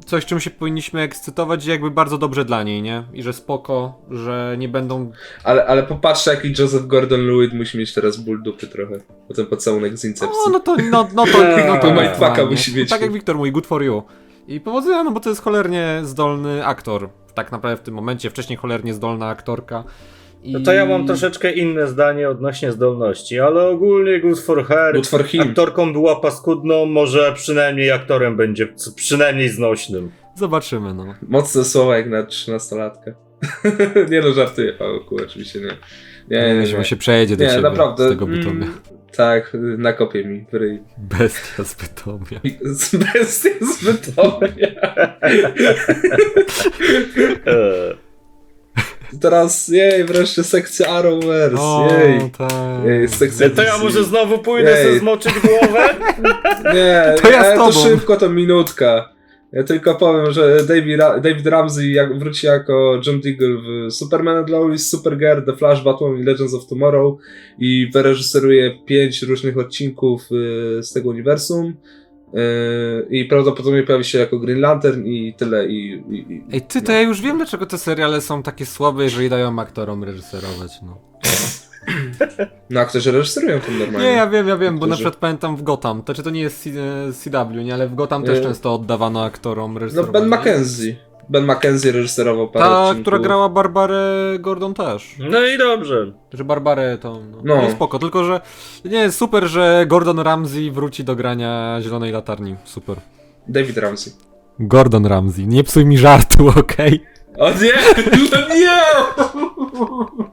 [0.07, 3.05] coś, czym się powinniśmy ekscytować, jakby bardzo dobrze dla niej, nie?
[3.13, 5.13] I że spoko, że nie będą...
[5.45, 8.99] Ale, ale popatrzcie jaki Joseph Gordon-Lewitt musi mieć teraz ból dupy trochę
[9.29, 10.39] po ten pocałunek z Incepcji.
[10.47, 11.39] O, no to, no, no to,
[11.69, 12.47] no to nie.
[12.51, 12.91] musi mieć.
[12.91, 14.03] Tak jak Wiktor mówi, good for you.
[14.49, 17.09] I powodzenia, no bo to jest cholernie zdolny aktor.
[17.35, 19.85] Tak naprawdę w tym momencie, wcześniej cholernie zdolna aktorka.
[20.43, 20.53] I...
[20.53, 24.95] No to ja mam troszeczkę inne zdanie odnośnie zdolności, ale ogólnie Good for Her.
[24.95, 25.43] Good for him.
[25.43, 30.11] Aktorką była paskudną, może przynajmniej aktorem będzie przynajmniej znośnym.
[30.35, 31.15] Zobaczymy, no.
[31.29, 33.13] Mocne słowa jak na 13-latkę.
[34.11, 35.77] nie no, żartuję, Pawełku, oczywiście nie.
[36.31, 36.85] Nie, nie, Żeby nie.
[36.85, 38.07] się przejedzie do Nie, ciebie naprawdę.
[38.07, 38.67] z tego bytomia.
[38.67, 38.81] mm,
[39.17, 40.83] tak, nakopie mi w ryj.
[40.99, 42.41] Bestia z bytomia.
[42.75, 44.69] Z bestii z Bytomia.
[49.21, 52.31] Teraz, jej, wreszcie sekcja Arrowverse, O, jej.
[52.39, 52.51] tak.
[52.87, 54.85] Jej, sekcja To ja może znowu pójdę Jej.
[54.87, 55.89] sobie zmoczyć głowę?
[56.75, 57.85] Nie, To ja z ale to tobą.
[57.89, 59.09] szybko, to minutka.
[59.53, 64.51] Ja tylko powiem, że David, David Ramsey jak, wróci jako John Deagle w Superman and
[64.51, 67.19] Lois, Supergirl, The Flash, Batman i Legends of Tomorrow
[67.59, 71.75] i wyreżyseruje pięć różnych odcinków y, z tego uniwersum.
[72.35, 75.67] Y, I prawdopodobnie pojawi się jako Green Lantern i tyle.
[75.67, 79.05] I, i, i, Ej, ty, to ja już wiem, dlaczego te seriale są takie słabe,
[79.05, 80.99] jeżeli dają aktorom reżyserować, no.
[82.71, 84.09] No, aktorzy reżyserują to normalnie.
[84.09, 86.41] Nie, ja wiem, ja wiem, bo na przykład pamiętam w Gotham, to czy to nie
[86.41, 90.13] jest C- e, CW, nie, ale w Gotham też często oddawano aktorom No, reżyserować.
[90.23, 90.97] Ben McKenzie.
[91.31, 93.03] Ben McKenzie reżyserował parę Ta, odcinków.
[93.03, 95.15] która grała Barbarę Gordon też.
[95.31, 96.13] No i dobrze.
[96.33, 97.57] Że Barbarę to, no, No.
[97.63, 97.71] no.
[97.71, 98.41] spoko, tylko że
[98.85, 102.97] nie, super, że Gordon Ramsay wróci do grania Zielonej Latarni, super.
[103.49, 104.13] David Ramsey.
[104.59, 107.03] Gordon Ramsay, nie psuj mi żartu, okej?
[107.39, 107.73] O nie!
[108.33, 108.81] No nie!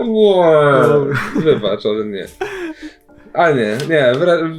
[0.00, 1.42] Nie!
[1.42, 2.26] Wybacz, ale nie.
[3.34, 4.50] A nie, nie, wre,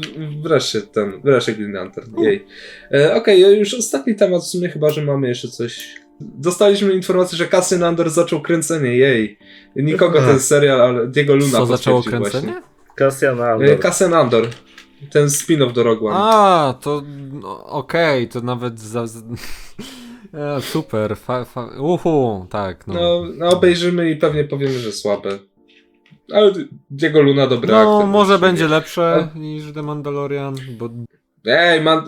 [0.44, 2.46] wreszcie ten, wreszcie Green Lantern, jej.
[2.94, 5.96] E, Okej, już ostatni temat, w sumie chyba, że mamy jeszcze coś.
[6.20, 9.40] Dostaliśmy informację, że Cassian Andor zaczął kręcenie, jej.
[9.76, 12.62] Nikogo ten serial, ale Diego Luna Co zaczęło kręcenie?
[12.96, 13.66] Cassian Właśnie.
[13.66, 13.80] E, Andor.
[13.80, 14.48] Cassian Andor.
[15.12, 16.16] Ten spin-off do Rogue One.
[16.18, 19.06] A, to no, okej, to nawet za...
[20.34, 22.94] E, super, fa, fa, uhu, tak, no.
[22.94, 25.40] No, no obejrzymy i pewnie powiemy, że słabe.
[26.34, 26.52] Ale
[26.90, 28.08] Diego Luna dobry No, aktor.
[28.08, 30.90] może będzie lepsze niż The Mandalorian, bo
[31.46, 32.06] Ej, man...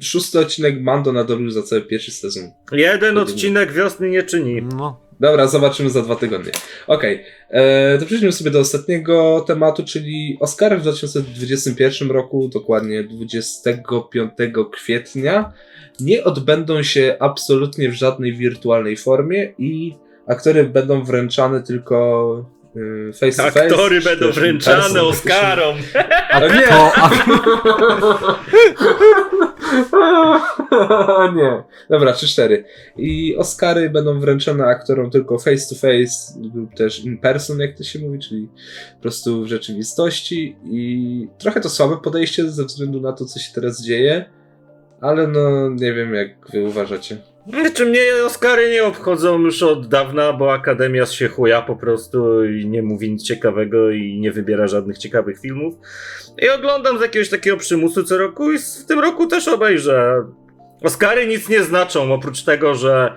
[0.00, 2.50] szósty odcinek Mando nadrobił za cały pierwszy sezon.
[2.72, 4.62] Jeden odcinek wiosny nie czyni.
[4.62, 6.52] no, Dobra, zobaczymy za dwa tygodnie.
[6.86, 7.98] Okej, okay.
[8.00, 14.30] to przejdźmy sobie do ostatniego tematu, czyli Oscary w 2021 roku, dokładnie 25
[14.72, 15.52] kwietnia,
[16.00, 19.94] nie odbędą się absolutnie w żadnej wirtualnej formie i
[20.26, 22.55] aktory będą wręczane tylko
[23.12, 23.62] face to face.
[23.66, 25.76] Aktory będą wręczane to Oscarom.
[26.30, 26.62] a No nie.
[26.62, 27.10] to, a,
[31.36, 31.62] nie.
[31.90, 32.62] Dobra, 3-4.
[32.96, 37.84] I Oscary będą wręczone aktorom tylko face to face lub też in person, jak to
[37.84, 38.48] się mówi, czyli
[38.96, 40.56] po prostu w rzeczywistości.
[40.64, 44.24] I trochę to słabe podejście ze względu na to, co się teraz dzieje,
[45.00, 47.16] ale no nie wiem, jak wy uważacie.
[47.48, 52.66] Znaczy mnie Oscary nie obchodzą już od dawna, bo Akademia się chuja po prostu i
[52.66, 55.74] nie mówi nic ciekawego i nie wybiera żadnych ciekawych filmów.
[56.42, 60.24] I oglądam z jakiegoś takiego przymusu co roku i w tym roku też obejrzę.
[60.82, 63.14] Oscary nic nie znaczą, oprócz tego, że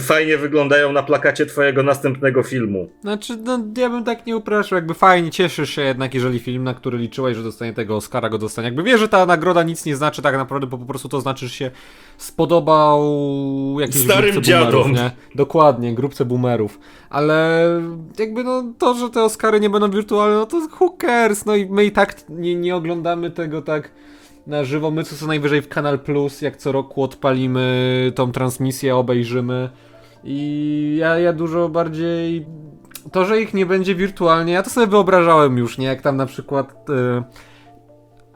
[0.00, 2.88] fajnie wyglądają na plakacie twojego następnego filmu.
[3.02, 6.74] znaczy, no, ja bym tak nie upraszał, jakby fajnie, cieszysz się jednak, jeżeli film, na
[6.74, 8.66] który liczyłeś, że dostanie tego Oscara, go dostanie.
[8.68, 11.48] Jakby wiesz, że ta nagroda nic nie znaczy tak naprawdę, bo po prostu to znaczy,
[11.48, 11.70] że się
[12.16, 13.00] spodobał
[13.80, 14.92] jakiejś Starym grupce boomerów, dziadom.
[14.92, 15.10] nie?
[15.34, 16.78] Dokładnie, grupce boomerów.
[17.10, 17.66] Ale
[18.18, 21.66] jakby no to, że te Oscary nie będą wirtualne, no to who cares, no i
[21.66, 23.90] my i tak nie, nie oglądamy tego tak
[24.46, 28.96] na żywo, my co co najwyżej w Kanal Plus, jak co roku odpalimy tą transmisję,
[28.96, 29.70] obejrzymy
[30.24, 32.46] i ja, ja dużo bardziej
[33.12, 35.86] to, że ich nie będzie wirtualnie, ja to sobie wyobrażałem już, nie?
[35.86, 37.22] Jak tam na przykład e,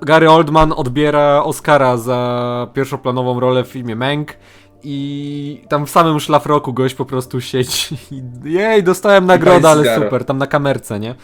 [0.03, 4.37] Gary Oldman odbiera Oscara za pierwszoplanową rolę w filmie Mank
[4.83, 7.97] i tam w samym szlafroku gość po prostu siedzi
[8.45, 11.15] i jej, dostałem nagrodę, ale super, tam na kamerce, nie?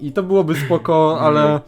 [0.00, 1.60] I to byłoby spoko, ale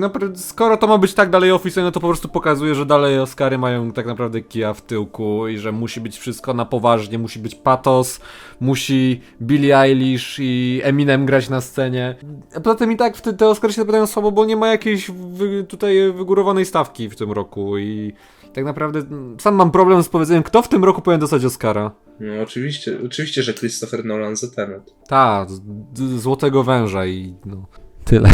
[0.00, 3.18] napra- skoro to ma być tak dalej oficjalne, no to po prostu pokazuje, że dalej
[3.18, 7.38] Oscary mają tak naprawdę kija w tyłku i że musi być wszystko na poważnie, musi
[7.38, 8.20] być patos,
[8.60, 12.16] musi Billie Eilish i Eminem grać na scenie.
[12.56, 15.64] A poza tym i tak te, Oscary się wydają słabo, bo nie ma jakiejś wy,
[15.64, 18.12] tutaj wygórowanej stawki w tym roku i
[18.54, 21.90] tak naprawdę mm, sam mam problem z powiedzeniem, kto w tym roku powinien dostać Oscara.
[22.20, 24.94] No oczywiście, oczywiście, że Christopher Nolan za Tenet.
[25.08, 25.60] Ta, z-
[25.98, 27.66] z- Złotego Węża i no...
[28.08, 28.28] Tyle.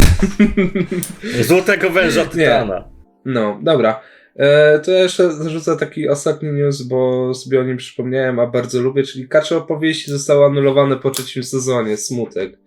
[1.47, 2.89] Złotego węża Tytana.
[3.25, 4.01] No, dobra.
[4.35, 8.81] E, to ja jeszcze zarzucę taki ostatni news, bo sobie o nim przypomniałem, a bardzo
[8.81, 12.57] lubię, czyli Kacze opowieści zostały anulowane po trzecim sezonie, smutek.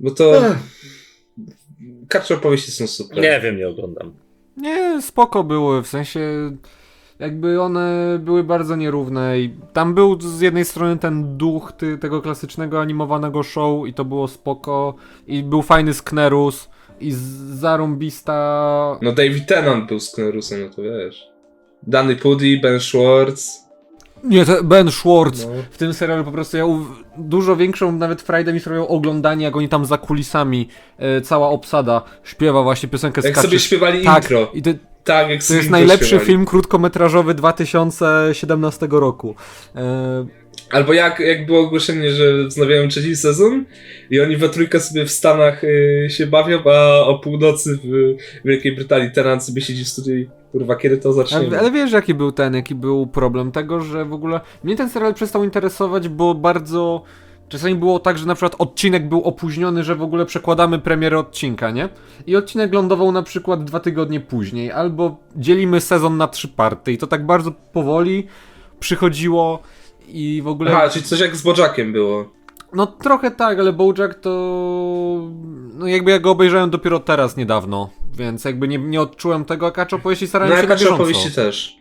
[0.00, 0.46] Bo to...
[0.46, 0.56] Ech.
[2.08, 3.18] Kacze opowieści są super.
[3.18, 4.12] Nie wiem, nie oglądam.
[4.56, 6.20] Nie, spoko były, w sensie...
[7.18, 12.22] jakby one były bardzo nierówne i tam był z jednej strony ten duch ty, tego
[12.22, 14.94] klasycznego animowanego show i to było spoko
[15.26, 16.68] i był fajny Sknerus
[17.00, 17.12] i
[17.52, 18.98] zarąbista...
[19.02, 21.28] No David Tennant był z Knerusem, no to wiesz.
[21.82, 23.68] Danny Pudi, Ben Schwartz.
[24.24, 25.52] Nie, to Ben Schwartz No.
[25.70, 26.64] w tym serialu po prostu ja
[27.16, 32.02] dużo większą nawet frajdę mi sprawiało oglądanie jak oni tam za kulisami e, cała obsada
[32.24, 33.48] śpiewa właśnie piosenkę Jak Skaczy.
[33.48, 34.50] sobie śpiewali tak, intro.
[34.54, 34.70] i to,
[35.08, 36.26] Tak, jak To jest najlepszy śpiewali.
[36.26, 39.34] film krótkometrażowy 2017 roku.
[39.76, 40.26] E,
[40.70, 43.64] Albo jak, jak było ogłoszenie, że wznawiają trzeci sezon
[44.10, 48.72] i oni we trójkę sobie w Stanach y, się bawią, a o północy w Wielkiej
[48.76, 51.46] Brytanii Tennant sobie siedzi w studiu i kurwa, kiedy to zaczniemy?
[51.46, 54.90] ale, ale wiesz jaki był ten, jaki był problem tego, że w ogóle mnie ten
[54.90, 57.02] serial przestał interesować, bo bardzo...
[57.48, 61.70] Czasami było tak, że na przykład odcinek był opóźniony, że w ogóle przekładamy premierę odcinka,
[61.70, 61.88] nie?
[62.26, 66.98] I odcinek lądował na przykład dwa tygodnie później, albo dzielimy sezon na trzy party i
[66.98, 68.26] to tak bardzo powoli
[68.80, 69.58] przychodziło
[70.08, 70.76] i w ogóle...
[70.76, 72.24] Aha, czyli coś jak z Bojackiem było.
[72.72, 74.30] No trochę tak, ale Bojack to...
[75.74, 79.70] No jakby ja go obejrzałem dopiero teraz niedawno, więc jakby nie, nie odczułem tego, a
[79.70, 80.94] Kacz opowieści No starałem się na bieżąco.
[80.94, 81.77] opowieści też.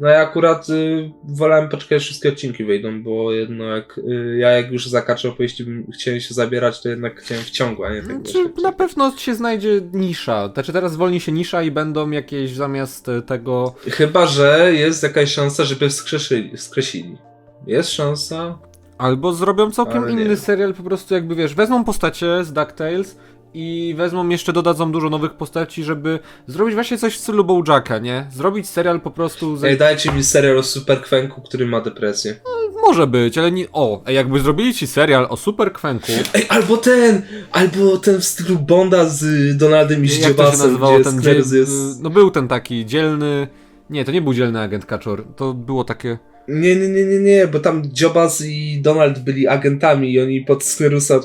[0.00, 4.72] No ja akurat y, wolałem poczekać, wszystkie odcinki wyjdą, bo jedno jak y, ja jak
[4.72, 8.02] już za kacze opowieści bym chciałem się zabierać, to jednak chciałem w ciągu, a nie
[8.02, 10.50] tak Znaczy, wiesz, na pewno się znajdzie nisza.
[10.54, 13.74] Znaczy teraz zwolni się nisza i będą jakieś zamiast e, tego...
[13.90, 17.18] Chyba, że jest jakaś szansa, żeby wskrzeszyli, wskresili.
[17.66, 18.58] Jest szansa.
[18.98, 23.18] Albo zrobią całkiem inny serial, po prostu jakby wiesz, wezmą postacie z DuckTales
[23.54, 28.26] i wezmą jeszcze, dodadzą dużo nowych postaci, żeby zrobić właśnie coś w stylu Bojacka, nie?
[28.32, 29.56] Zrobić serial po prostu...
[29.56, 29.64] Z...
[29.64, 32.40] Ej, dajcie mi serial o Super Kwenku, który ma depresję.
[32.82, 33.66] Może być, ale nie...
[33.72, 36.12] O, ej, jakby zrobili ci serial o Super Kwenku...
[36.34, 37.22] Ej, albo ten!
[37.52, 41.36] Albo ten w stylu Bonda z Donaldem i Jak to się nazywało ten dziel...
[41.36, 42.02] jest...
[42.02, 43.48] No był ten taki dzielny...
[43.90, 45.24] Nie, to nie był dzielny agent Kaczor.
[45.36, 46.18] To było takie...
[46.48, 50.64] Nie, nie, nie, nie, nie, bo tam Dziobas i Donald byli agentami i oni pod
[50.64, 51.20] Sknerusa...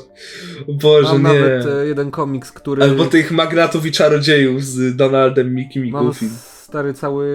[0.68, 1.40] Boże, Mam nie.
[1.40, 2.82] nawet e, jeden komiks, który...
[2.82, 6.26] Albo tych magnatów i czarodziejów z Donaldem, Mickey i Goofy.
[6.28, 7.26] stary cały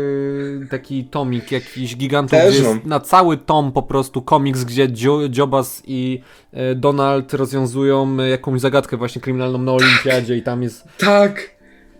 [0.70, 2.80] taki tomik jakiś gigantów, Też mam.
[2.86, 4.88] na cały tom po prostu komiks, gdzie
[5.30, 6.22] Dziobas i
[6.54, 10.84] e, Donald rozwiązują e, jakąś zagadkę właśnie kryminalną na olimpiadzie i tam jest...
[10.98, 11.59] Tak,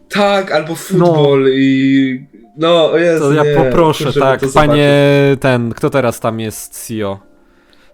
[0.10, 2.26] tak, albo futbol i...
[2.58, 4.94] No, Jezu, To ja nie, poproszę, kurczę, tak, panie
[5.40, 7.20] ten, kto teraz tam jest CEO?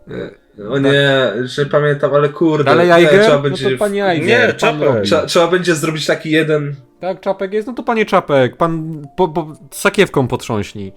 [0.07, 0.45] zobaczę.
[0.69, 2.71] O nie, że nie pamiętam, ale kurde.
[2.71, 3.21] Ale Jajger?
[3.21, 3.71] trzeba No będzie...
[3.71, 5.03] to panie Jajger, Nie, Czapek.
[5.03, 6.75] Trzeba, trzeba będzie zrobić taki jeden...
[6.99, 7.67] Tak, Czapek jest?
[7.67, 10.93] No to panie Czapek, pan po, po, sakiewką potrząśnij.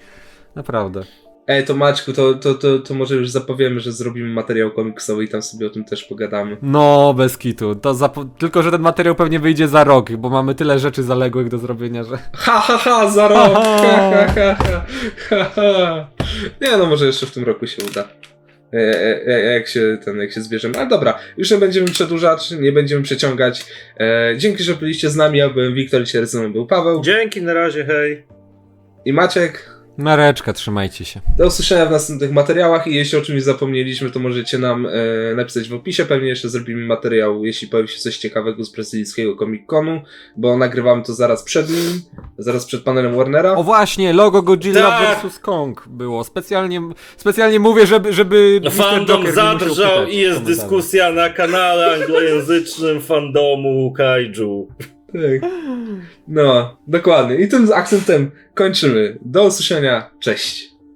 [0.54, 1.02] Naprawdę.
[1.48, 5.28] Ej, to Maćku, to, to, to, to może już zapowiemy, że zrobimy materiał komiksowy i
[5.28, 6.56] tam sobie o tym też pogadamy.
[6.62, 7.74] No, bez kitu.
[7.74, 11.48] To zapo- tylko, że ten materiał pewnie wyjdzie za rok, bo mamy tyle rzeczy zaległych
[11.48, 12.18] do zrobienia, że...
[12.32, 13.54] Ha, ha, ha, za rok!
[13.54, 14.86] Ha, ha, ha, ha,
[15.28, 16.08] ha, ha.
[16.60, 18.08] Nie no, może jeszcze w tym roku się uda.
[18.72, 20.78] E, e, e, jak się ten, jak się zbierzemy.
[20.78, 23.66] Ale dobra, już nie będziemy przedłużać, nie będziemy przeciągać.
[24.00, 25.38] E, dzięki, że byliście z nami.
[25.38, 28.26] Ja byłem Wiktor, dzisiaj ze mną był Paweł Dzięki, na razie, hej.
[29.04, 29.77] i Maciek.
[29.98, 31.20] Mareczka, trzymajcie się.
[31.36, 35.68] Do usłyszenia w następnych materiałach i jeśli o czymś zapomnieliśmy, to możecie nam e, napisać
[35.68, 36.04] w opisie.
[36.04, 40.00] Pewnie jeszcze zrobimy materiał, jeśli pojawi się coś ciekawego z brazylijskiego Comic Conu,
[40.36, 42.02] bo nagrywamy to zaraz przed nim,
[42.38, 43.52] zaraz przed panelem Warnera.
[43.52, 45.26] O właśnie, logo Godzilla Tak.
[45.26, 45.38] vs.
[45.38, 46.24] Kong było.
[46.24, 46.80] Specjalnie,
[47.16, 48.60] specjalnie mówię, żeby, żeby.
[48.70, 54.68] Fandom zadrżał i jest dyskusja na kanale anglojęzycznym fandomu Kaiju.
[55.12, 55.50] Tak.
[56.28, 57.36] No, dokładnie.
[57.36, 59.18] I tym akcentem kończymy.
[59.22, 60.10] Do usłyszenia.
[60.20, 60.67] Cześć.